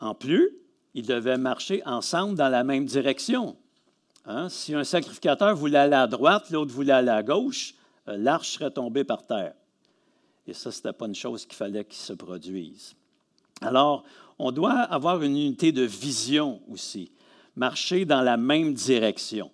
[0.00, 0.61] En plus,
[0.94, 3.56] ils devaient marcher ensemble dans la même direction.
[4.26, 4.48] Hein?
[4.48, 7.74] Si un sacrificateur voulait aller à droite, l'autre voulait aller à gauche,
[8.08, 9.54] euh, l'arche serait tombée par terre.
[10.46, 12.94] Et ça, ce n'était pas une chose qu'il fallait qu'il se produise.
[13.60, 14.04] Alors,
[14.38, 17.12] on doit avoir une unité de vision aussi,
[17.54, 19.50] marcher dans la même direction.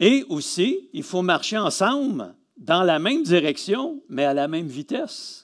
[0.00, 5.41] Et aussi, il faut marcher ensemble dans la même direction, mais à la même vitesse.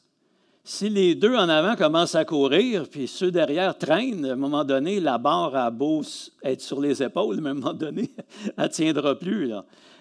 [0.70, 4.64] Si les deux en avant commencent à courir, puis ceux derrière traînent, à un moment
[4.64, 6.02] donné, la barre a beau
[6.42, 8.10] être sur les épaules, mais à un moment donné,
[8.58, 9.50] elle ne tiendra plus.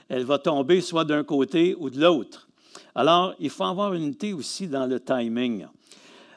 [0.09, 2.49] Elle va tomber soit d'un côté ou de l'autre.
[2.95, 5.67] Alors, il faut avoir unité aussi dans le timing.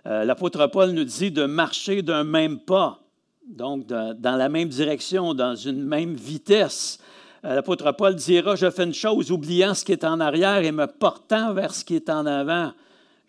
[0.07, 3.01] Euh, l'apôtre Paul nous dit de marcher d'un même pas,
[3.49, 7.01] donc dans la même direction, dans une même vitesse.
[7.45, 10.71] Euh, l'apôtre Paul dira, je fais une chose, oubliant ce qui est en arrière et
[10.71, 12.71] me portant vers ce qui est en avant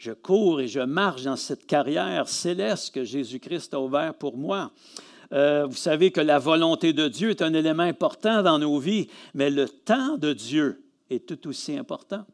[0.02, 4.72] je cours et je marche dans cette carrière céleste que Jésus-Christ a ouvert pour moi.
[5.32, 9.08] Euh, vous savez que la volonté de Dieu est un élément important dans nos vies,
[9.36, 12.26] mais le temps de Dieu est tout aussi important.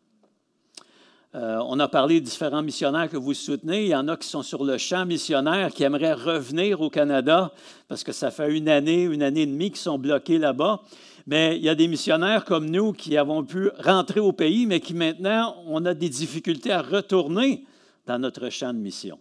[1.35, 3.83] Euh, on a parlé de différents missionnaires que vous soutenez.
[3.83, 7.51] Il y en a qui sont sur le champ missionnaire, qui aimeraient revenir au Canada
[7.89, 10.81] parce que ça fait une année, une année et demie qu'ils sont bloqués là-bas.
[11.27, 14.79] Mais il y a des missionnaires comme nous qui avons pu rentrer au pays, mais
[14.79, 17.65] qui maintenant, on a des difficultés à retourner
[18.05, 19.19] dans notre champ de mission.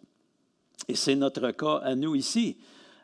[0.86, 2.59] Et c'est notre cas à nous ici.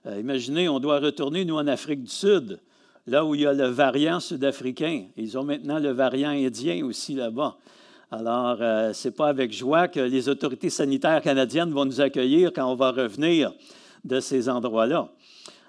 [0.07, 2.61] Euh, imaginez, on doit retourner, nous, en Afrique du Sud,
[3.09, 5.07] là où il y a le variant sud-africain.
[5.17, 7.57] Ils ont maintenant le variant indien aussi là-bas.
[8.13, 12.53] Alors, euh, ce n'est pas avec joie que les autorités sanitaires canadiennes vont nous accueillir
[12.53, 13.53] quand on va revenir
[14.05, 15.09] de ces endroits-là.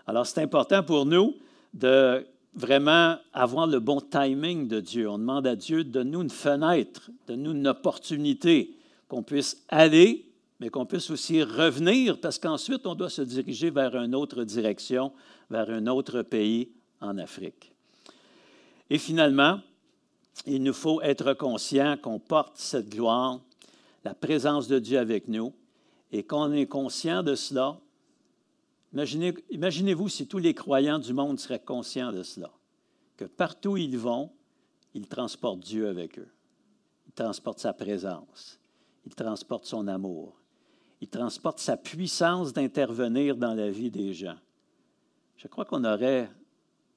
[0.05, 1.35] Alors, c'est important pour nous
[1.73, 5.09] de vraiment avoir le bon timing de Dieu.
[5.09, 8.75] On demande à Dieu de nous une fenêtre, de nous une opportunité,
[9.07, 10.25] qu'on puisse aller,
[10.59, 15.11] mais qu'on puisse aussi revenir, parce qu'ensuite, on doit se diriger vers une autre direction,
[15.49, 16.69] vers un autre pays
[17.01, 17.73] en Afrique.
[18.89, 19.59] Et finalement,
[20.45, 23.39] il nous faut être conscient qu'on porte cette gloire,
[24.03, 25.53] la présence de Dieu avec nous,
[26.11, 27.77] et qu'on est conscient de cela.
[28.93, 32.51] Imaginez, imaginez-vous si tous les croyants du monde seraient conscients de cela,
[33.17, 34.31] que partout où ils vont,
[34.93, 36.31] ils transportent Dieu avec eux.
[37.07, 38.59] Ils transportent sa présence.
[39.05, 40.39] Ils transportent son amour.
[41.01, 44.37] Ils transportent sa puissance d'intervenir dans la vie des gens.
[45.37, 46.29] Je crois qu'on aurait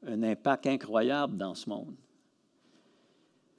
[0.06, 1.96] un impact incroyable dans ce monde.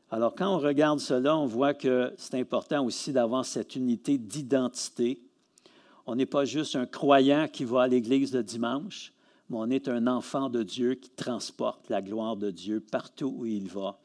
[0.09, 5.21] Alors, quand on regarde cela, on voit que c'est important aussi d'avoir cette unité d'identité.
[6.10, 9.12] On n'est pas juste un croyant qui va à l'église le dimanche,
[9.49, 13.45] mais on est un enfant de Dieu qui transporte la gloire de Dieu partout où
[13.45, 13.99] il va,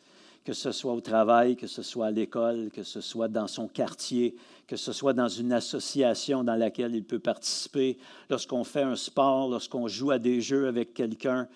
[0.44, 3.68] que ce soit au travail, que ce soit à l'école, que ce soit dans son
[3.68, 4.34] quartier,
[4.66, 7.98] que ce soit dans une association dans laquelle il peut participer,
[8.28, 11.46] lorsqu'on fait un sport, lorsqu'on joue à des jeux avec quelqu'un,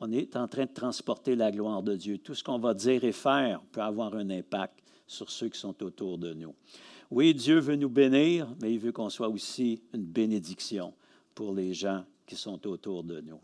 [0.00, 2.16] on est en train de transporter la gloire de Dieu.
[2.16, 5.82] Tout ce qu'on va dire et faire peut avoir un impact sur ceux qui sont
[5.82, 6.54] autour de nous.
[7.10, 10.92] Oui, Dieu veut nous bénir, mais il veut qu'on soit aussi une bénédiction
[11.34, 13.40] pour les gens qui sont autour de nous.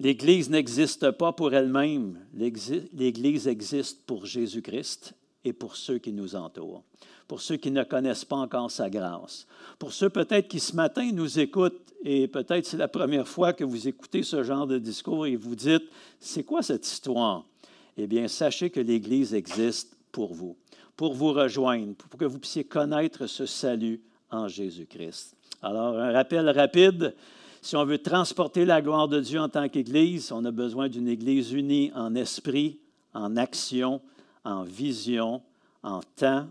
[0.00, 2.18] L'Église n'existe pas pour elle-même.
[2.34, 5.14] L'Église existe pour Jésus-Christ
[5.44, 6.82] et pour ceux qui nous entourent,
[7.28, 9.46] pour ceux qui ne connaissent pas encore sa grâce,
[9.78, 13.62] pour ceux peut-être qui ce matin nous écoutent et peut-être c'est la première fois que
[13.62, 15.84] vous écoutez ce genre de discours et vous dites,
[16.18, 17.46] c'est quoi cette histoire?
[17.96, 20.56] Eh bien, sachez que l'Église existe pour vous,
[20.96, 25.36] pour vous rejoindre, pour que vous puissiez connaître ce salut en Jésus-Christ.
[25.62, 27.14] Alors, un rappel rapide.
[27.60, 31.06] Si on veut transporter la gloire de Dieu en tant qu'Église, on a besoin d'une
[31.06, 32.80] Église unie en esprit,
[33.14, 34.00] en action,
[34.44, 35.42] en vision,
[35.82, 36.48] en temps,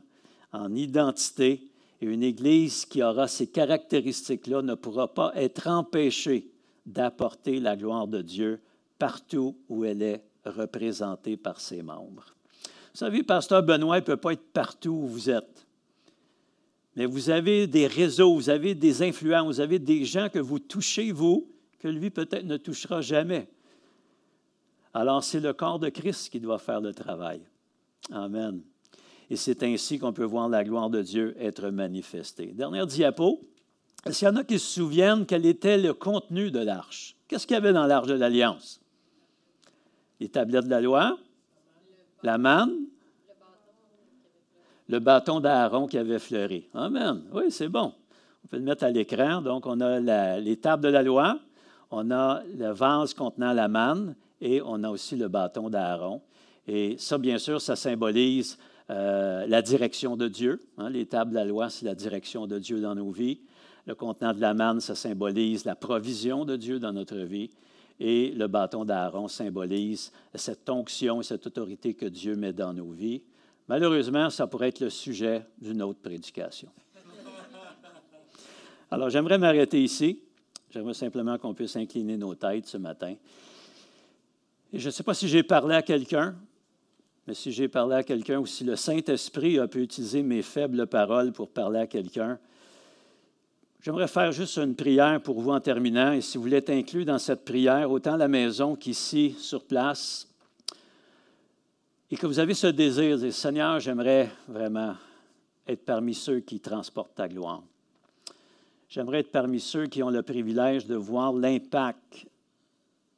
[0.54, 1.68] en identité
[2.02, 6.50] et une Église qui aura ces caractéristiques-là ne pourra pas être empêchée
[6.86, 8.62] d'apporter la gloire de Dieu
[8.98, 12.36] partout où elle est représentée par ses membres.
[12.94, 15.66] Savez, Pasteur Benoît ne peut pas être partout où vous êtes.
[16.96, 20.60] Mais vous avez des réseaux, vous avez des influents, vous avez des gens que vous
[20.60, 23.48] touchez, vous, que lui peut-être ne touchera jamais.
[24.94, 27.42] Alors c'est le corps de Christ qui doit faire le travail.
[28.12, 28.62] Amen.
[29.30, 32.48] Et c'est ainsi qu'on peut voir la gloire de Dieu être manifestée.
[32.48, 33.42] Dernière diapo.
[34.06, 37.16] Est-ce qu'il y en a qui se souviennent quel était le contenu de l'arche?
[37.28, 38.82] Qu'est-ce qu'il y avait dans l'arche de l'Alliance?
[40.20, 41.18] Les tablettes de la loi,
[42.24, 42.74] la manne,
[44.88, 46.68] le bâton d'Aaron qui avait fleuri.
[46.74, 47.24] Amen.
[47.32, 47.94] Oui, c'est bon.
[48.44, 49.42] On peut le mettre à l'écran.
[49.42, 51.40] Donc, on a les tables de la loi,
[51.92, 56.22] on a le vase contenant la manne et on a aussi le bâton d'Aaron.
[56.68, 58.58] Et ça, bien sûr, ça symbolise
[58.90, 60.60] euh, la direction de Dieu.
[60.78, 63.40] Hein, les tables de la loi, c'est la direction de Dieu dans nos vies.
[63.86, 67.50] Le contenant de la manne, ça symbolise la provision de Dieu dans notre vie.
[68.04, 72.90] Et le bâton d'Aaron symbolise cette onction et cette autorité que Dieu met dans nos
[72.90, 73.22] vies.
[73.68, 76.68] Malheureusement, ça pourrait être le sujet d'une autre prédication.
[78.90, 80.20] Alors, j'aimerais m'arrêter ici.
[80.72, 83.14] J'aimerais simplement qu'on puisse incliner nos têtes ce matin.
[84.74, 86.36] Et je ne sais pas si j'ai parlé à quelqu'un,
[87.28, 90.88] mais si j'ai parlé à quelqu'un ou si le Saint-Esprit a pu utiliser mes faibles
[90.88, 92.40] paroles pour parler à quelqu'un,
[93.82, 96.14] j'aimerais faire juste une prière pour vous en terminant.
[96.14, 99.64] Et si vous voulez être inclus dans cette prière, autant à la maison qu'ici, sur
[99.64, 100.28] place,
[102.10, 104.96] et que vous avez ce désir, de Seigneur, j'aimerais vraiment
[105.68, 107.64] être parmi ceux qui transportent ta gloire.
[108.90, 112.28] J'aimerais être parmi ceux qui ont le privilège de voir l'impact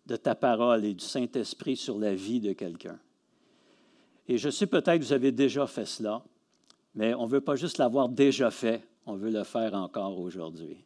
[0.06, 3.00] de ta parole et du Saint-Esprit sur la vie de quelqu'un.
[4.28, 6.22] Et je sais peut-être que vous avez déjà fait cela,
[6.94, 10.78] mais on ne veut pas juste l'avoir déjà fait, on veut le faire encore aujourd'hui.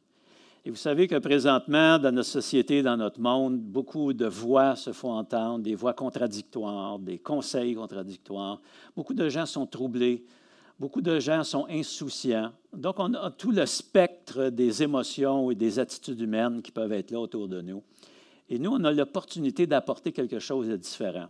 [0.66, 4.92] Et vous savez que présentement, dans notre société, dans notre monde, beaucoup de voix se
[4.92, 8.60] font entendre, des voix contradictoires, des conseils contradictoires.
[8.94, 10.26] Beaucoup de gens sont troublés,
[10.78, 12.52] beaucoup de gens sont insouciants.
[12.74, 17.12] Donc, on a tout le spectre des émotions et des attitudes humaines qui peuvent être
[17.12, 17.82] là autour de nous.
[18.50, 21.28] Et nous, on a l'opportunité d'apporter quelque chose de différent.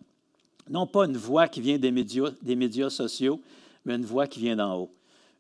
[0.67, 3.39] Non pas une voix qui vient des médias, des médias sociaux,
[3.85, 4.91] mais une voix qui vient d'en haut,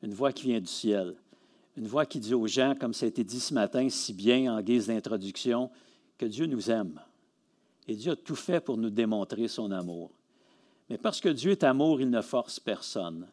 [0.03, 1.15] une voix qui vient du ciel
[1.77, 4.51] une voix qui dit aux gens, comme ça a été dit ce matin si bien
[4.53, 5.69] en guise d'introduction,
[6.17, 6.99] que Dieu nous aime.
[7.87, 10.09] Et Dieu a tout fait pour nous démontrer son amour.
[10.89, 13.27] Mais parce que Dieu est amour, il ne force personne,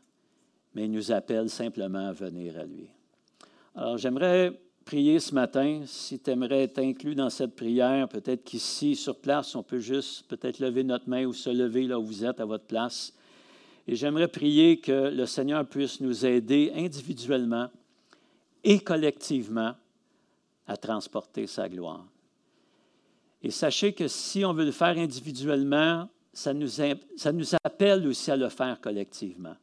[0.74, 2.86] mais il nous appelle simplement à venir à lui.
[3.74, 8.94] Alors j'aimerais prier ce matin, si tu aimerais être inclus dans cette prière, peut-être qu'ici,
[8.94, 12.26] sur place, on peut juste peut-être lever notre main ou se lever là où vous
[12.26, 13.14] êtes à votre place.
[13.88, 17.70] Et j'aimerais prier que le Seigneur puisse nous aider individuellement
[18.64, 19.74] et collectivement
[20.66, 22.06] à transporter sa gloire.
[23.42, 28.30] Et sachez que si on veut le faire individuellement, ça nous, ça nous appelle aussi
[28.30, 29.54] à le faire collectivement.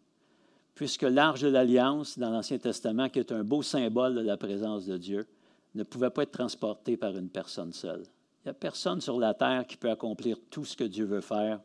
[0.76, 4.86] Puisque l'arche de l'Alliance, dans l'Ancien Testament, qui est un beau symbole de la présence
[4.86, 5.28] de Dieu,
[5.74, 8.04] ne pouvait pas être transporté par une personne seule.
[8.43, 11.22] Il n'y a personne sur la terre qui peut accomplir tout ce que Dieu veut
[11.22, 11.60] faire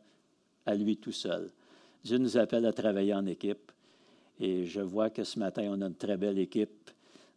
[0.65, 1.51] à lui tout seul.
[2.03, 3.71] Dieu nous appelle à travailler en équipe.
[4.39, 6.91] Et je vois que ce matin, on a une très belle équipe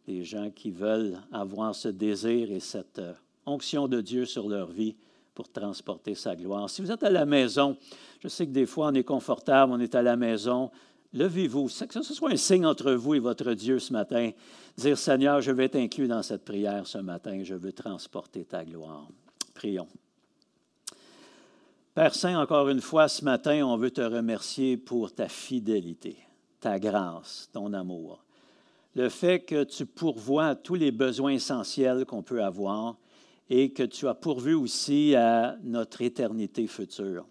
[0.07, 3.13] des gens qui veulent avoir ce désir et cette euh,
[3.45, 4.95] onction de Dieu sur leur vie
[5.33, 6.69] pour transporter sa gloire.
[6.69, 7.77] Si vous êtes à la maison,
[8.19, 10.71] je sais que des fois on est confortable, on est à la maison,
[11.13, 14.31] levez-vous, que ce soit un signe entre vous et votre Dieu ce matin,
[14.77, 18.65] dire Seigneur, je vais être inclus dans cette prière ce matin, je veux transporter ta
[18.65, 19.07] gloire.
[19.53, 19.87] Prions.
[21.93, 26.17] Père Saint, encore une fois, ce matin, on veut te remercier pour ta fidélité,
[26.59, 28.23] ta grâce, ton amour
[28.95, 32.97] le fait que tu pourvois tous les besoins essentiels qu'on peut avoir
[33.49, 37.25] et que tu as pourvu aussi à notre éternité future.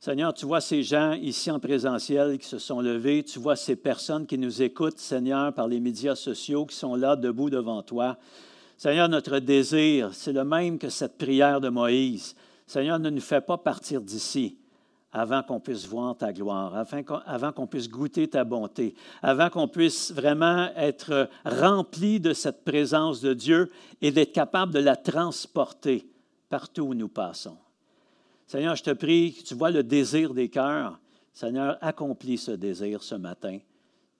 [0.00, 3.76] Seigneur, tu vois ces gens ici en présentiel qui se sont levés, tu vois ces
[3.76, 8.18] personnes qui nous écoutent, Seigneur, par les médias sociaux, qui sont là debout devant toi.
[8.76, 12.34] Seigneur, notre désir, c'est le même que cette prière de Moïse.
[12.66, 14.56] Seigneur, ne nous fais pas partir d'ici
[15.12, 16.86] avant qu'on puisse voir ta gloire,
[17.26, 23.20] avant qu'on puisse goûter ta bonté, avant qu'on puisse vraiment être rempli de cette présence
[23.20, 26.08] de Dieu et d'être capable de la transporter
[26.48, 27.58] partout où nous passons.
[28.46, 30.98] Seigneur, je te prie, tu vois le désir des cœurs.
[31.32, 33.58] Seigneur, accomplis ce désir ce matin.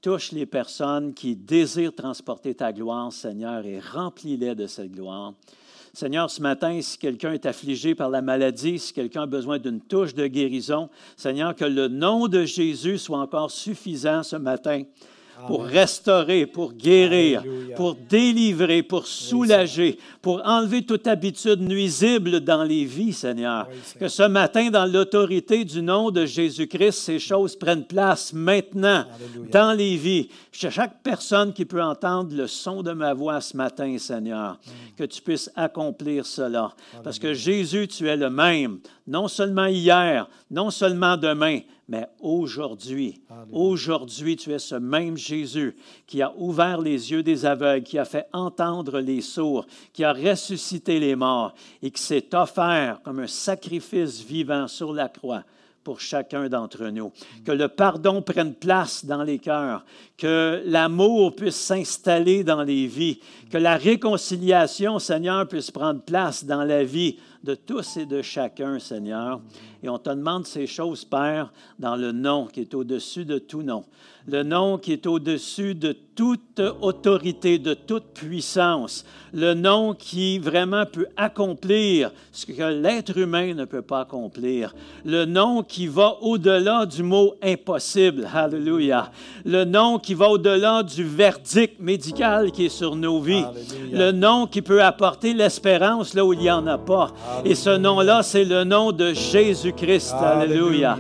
[0.01, 5.35] Touche les personnes qui désirent transporter ta gloire, Seigneur, et remplis-les de cette gloire.
[5.95, 9.81] Seigneur, ce matin, si quelqu'un est affligé par la maladie, si quelqu'un a besoin d'une
[9.81, 10.89] touche de guérison,
[11.19, 14.85] Seigneur, que le nom de Jésus soit encore suffisant ce matin
[15.47, 17.43] pour restaurer, pour guérir,
[17.77, 23.69] pour délivrer, pour soulager, pour enlever toute habitude nuisible dans les vies, Seigneur.
[23.99, 29.05] que ce matin, dans l'autorité du nom de Jésus-Christ, ces choses prennent place maintenant
[29.51, 30.29] dans les vies.
[30.53, 34.71] Chaque personne qui peut entendre le son de ma voix ce matin, Seigneur, mm.
[34.97, 36.73] que tu puisses accomplir cela.
[37.03, 43.21] Parce que Jésus, tu es le même, non seulement hier, non seulement demain, mais aujourd'hui,
[43.51, 45.77] aujourd'hui, tu es ce même Jésus
[46.07, 50.13] qui a ouvert les yeux des aveugles, qui a fait entendre les sourds, qui a
[50.13, 55.45] ressuscité les morts et qui s'est offert comme un sacrifice vivant sur la croix
[55.85, 57.13] pour chacun d'entre nous.
[57.45, 59.85] Que le pardon prenne place dans les cœurs,
[60.17, 63.21] que l'amour puisse s'installer dans les vies,
[63.51, 68.79] que la réconciliation, Seigneur, puisse prendre place dans la vie de tous et de chacun,
[68.79, 69.41] Seigneur.
[69.83, 73.63] Et on te demande ces choses, Père, dans le nom qui est au-dessus de tout
[73.63, 73.85] nom.
[74.29, 79.05] Le nom qui est au-dessus de toute autorité, de toute puissance.
[79.33, 84.75] Le nom qui vraiment peut accomplir ce que l'être humain ne peut pas accomplir.
[85.05, 88.29] Le nom qui va au-delà du mot impossible.
[88.33, 89.11] Alléluia.
[89.45, 93.45] Le nom qui va au-delà du verdict médical qui est sur nos vies.
[93.91, 97.11] Le nom qui peut apporter l'espérance là où il n'y en a pas.
[97.45, 100.13] Et ce nom-là, c'est le nom de Jésus-Christ.
[100.13, 100.97] Alléluia.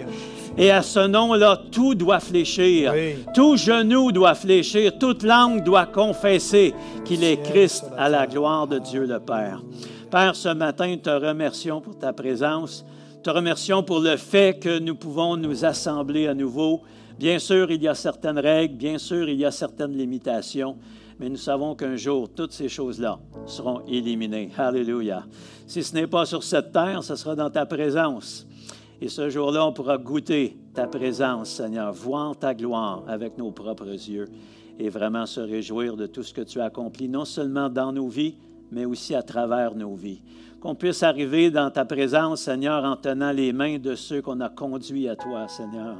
[0.58, 2.92] Et à ce nom-là, tout doit fléchir.
[3.34, 4.98] Tout genou doit fléchir.
[4.98, 6.74] Toute langue doit confesser
[7.04, 9.62] qu'il est Christ à la gloire de Dieu le Père.
[10.10, 12.84] Père, ce matin, te remercions pour ta présence.
[13.22, 16.82] Te remercions pour le fait que nous pouvons nous assembler à nouveau.
[17.18, 20.76] Bien sûr, il y a certaines règles, bien sûr, il y a certaines limitations,
[21.20, 24.50] mais nous savons qu'un jour, toutes ces choses-là seront éliminées.
[24.58, 25.24] Alléluia.
[25.66, 28.46] Si ce n'est pas sur cette terre, ce sera dans ta présence.
[29.02, 33.90] Et ce jour-là, on pourra goûter ta présence, Seigneur, voir ta gloire avec nos propres
[33.90, 34.28] yeux
[34.78, 38.06] et vraiment se réjouir de tout ce que tu as accompli, non seulement dans nos
[38.06, 38.36] vies,
[38.70, 40.22] mais aussi à travers nos vies.
[40.60, 44.48] Qu'on puisse arriver dans ta présence, Seigneur, en tenant les mains de ceux qu'on a
[44.48, 45.96] conduits à toi, Seigneur.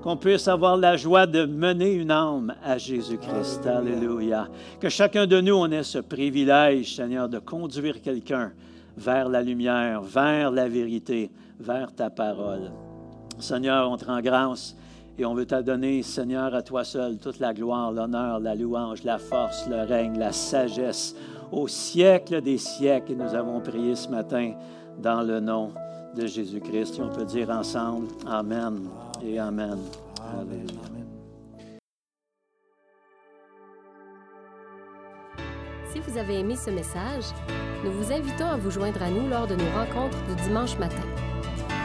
[0.00, 3.66] Qu'on puisse avoir la joie de mener une âme à Jésus-Christ.
[3.66, 4.46] Alléluia.
[4.78, 8.52] Que chacun de nous, on ait ce privilège, Seigneur, de conduire quelqu'un
[8.96, 12.72] vers la lumière, vers la vérité, vers ta parole.
[13.38, 14.76] Seigneur, on te rend grâce
[15.18, 19.04] et on veut te donner, Seigneur, à toi seul toute la gloire, l'honneur, la louange,
[19.04, 21.14] la force, le règne, la sagesse
[21.52, 23.12] au siècle des siècles.
[23.12, 24.54] Et nous avons prié ce matin
[24.98, 25.72] dans le nom
[26.16, 26.98] de Jésus-Christ.
[26.98, 28.88] Et on peut dire ensemble Amen
[29.22, 29.78] et Amen.
[30.38, 30.66] Amen.
[35.92, 37.24] Si vous avez aimé ce message,
[37.84, 41.29] nous vous invitons à vous joindre à nous lors de nos rencontres du dimanche matin.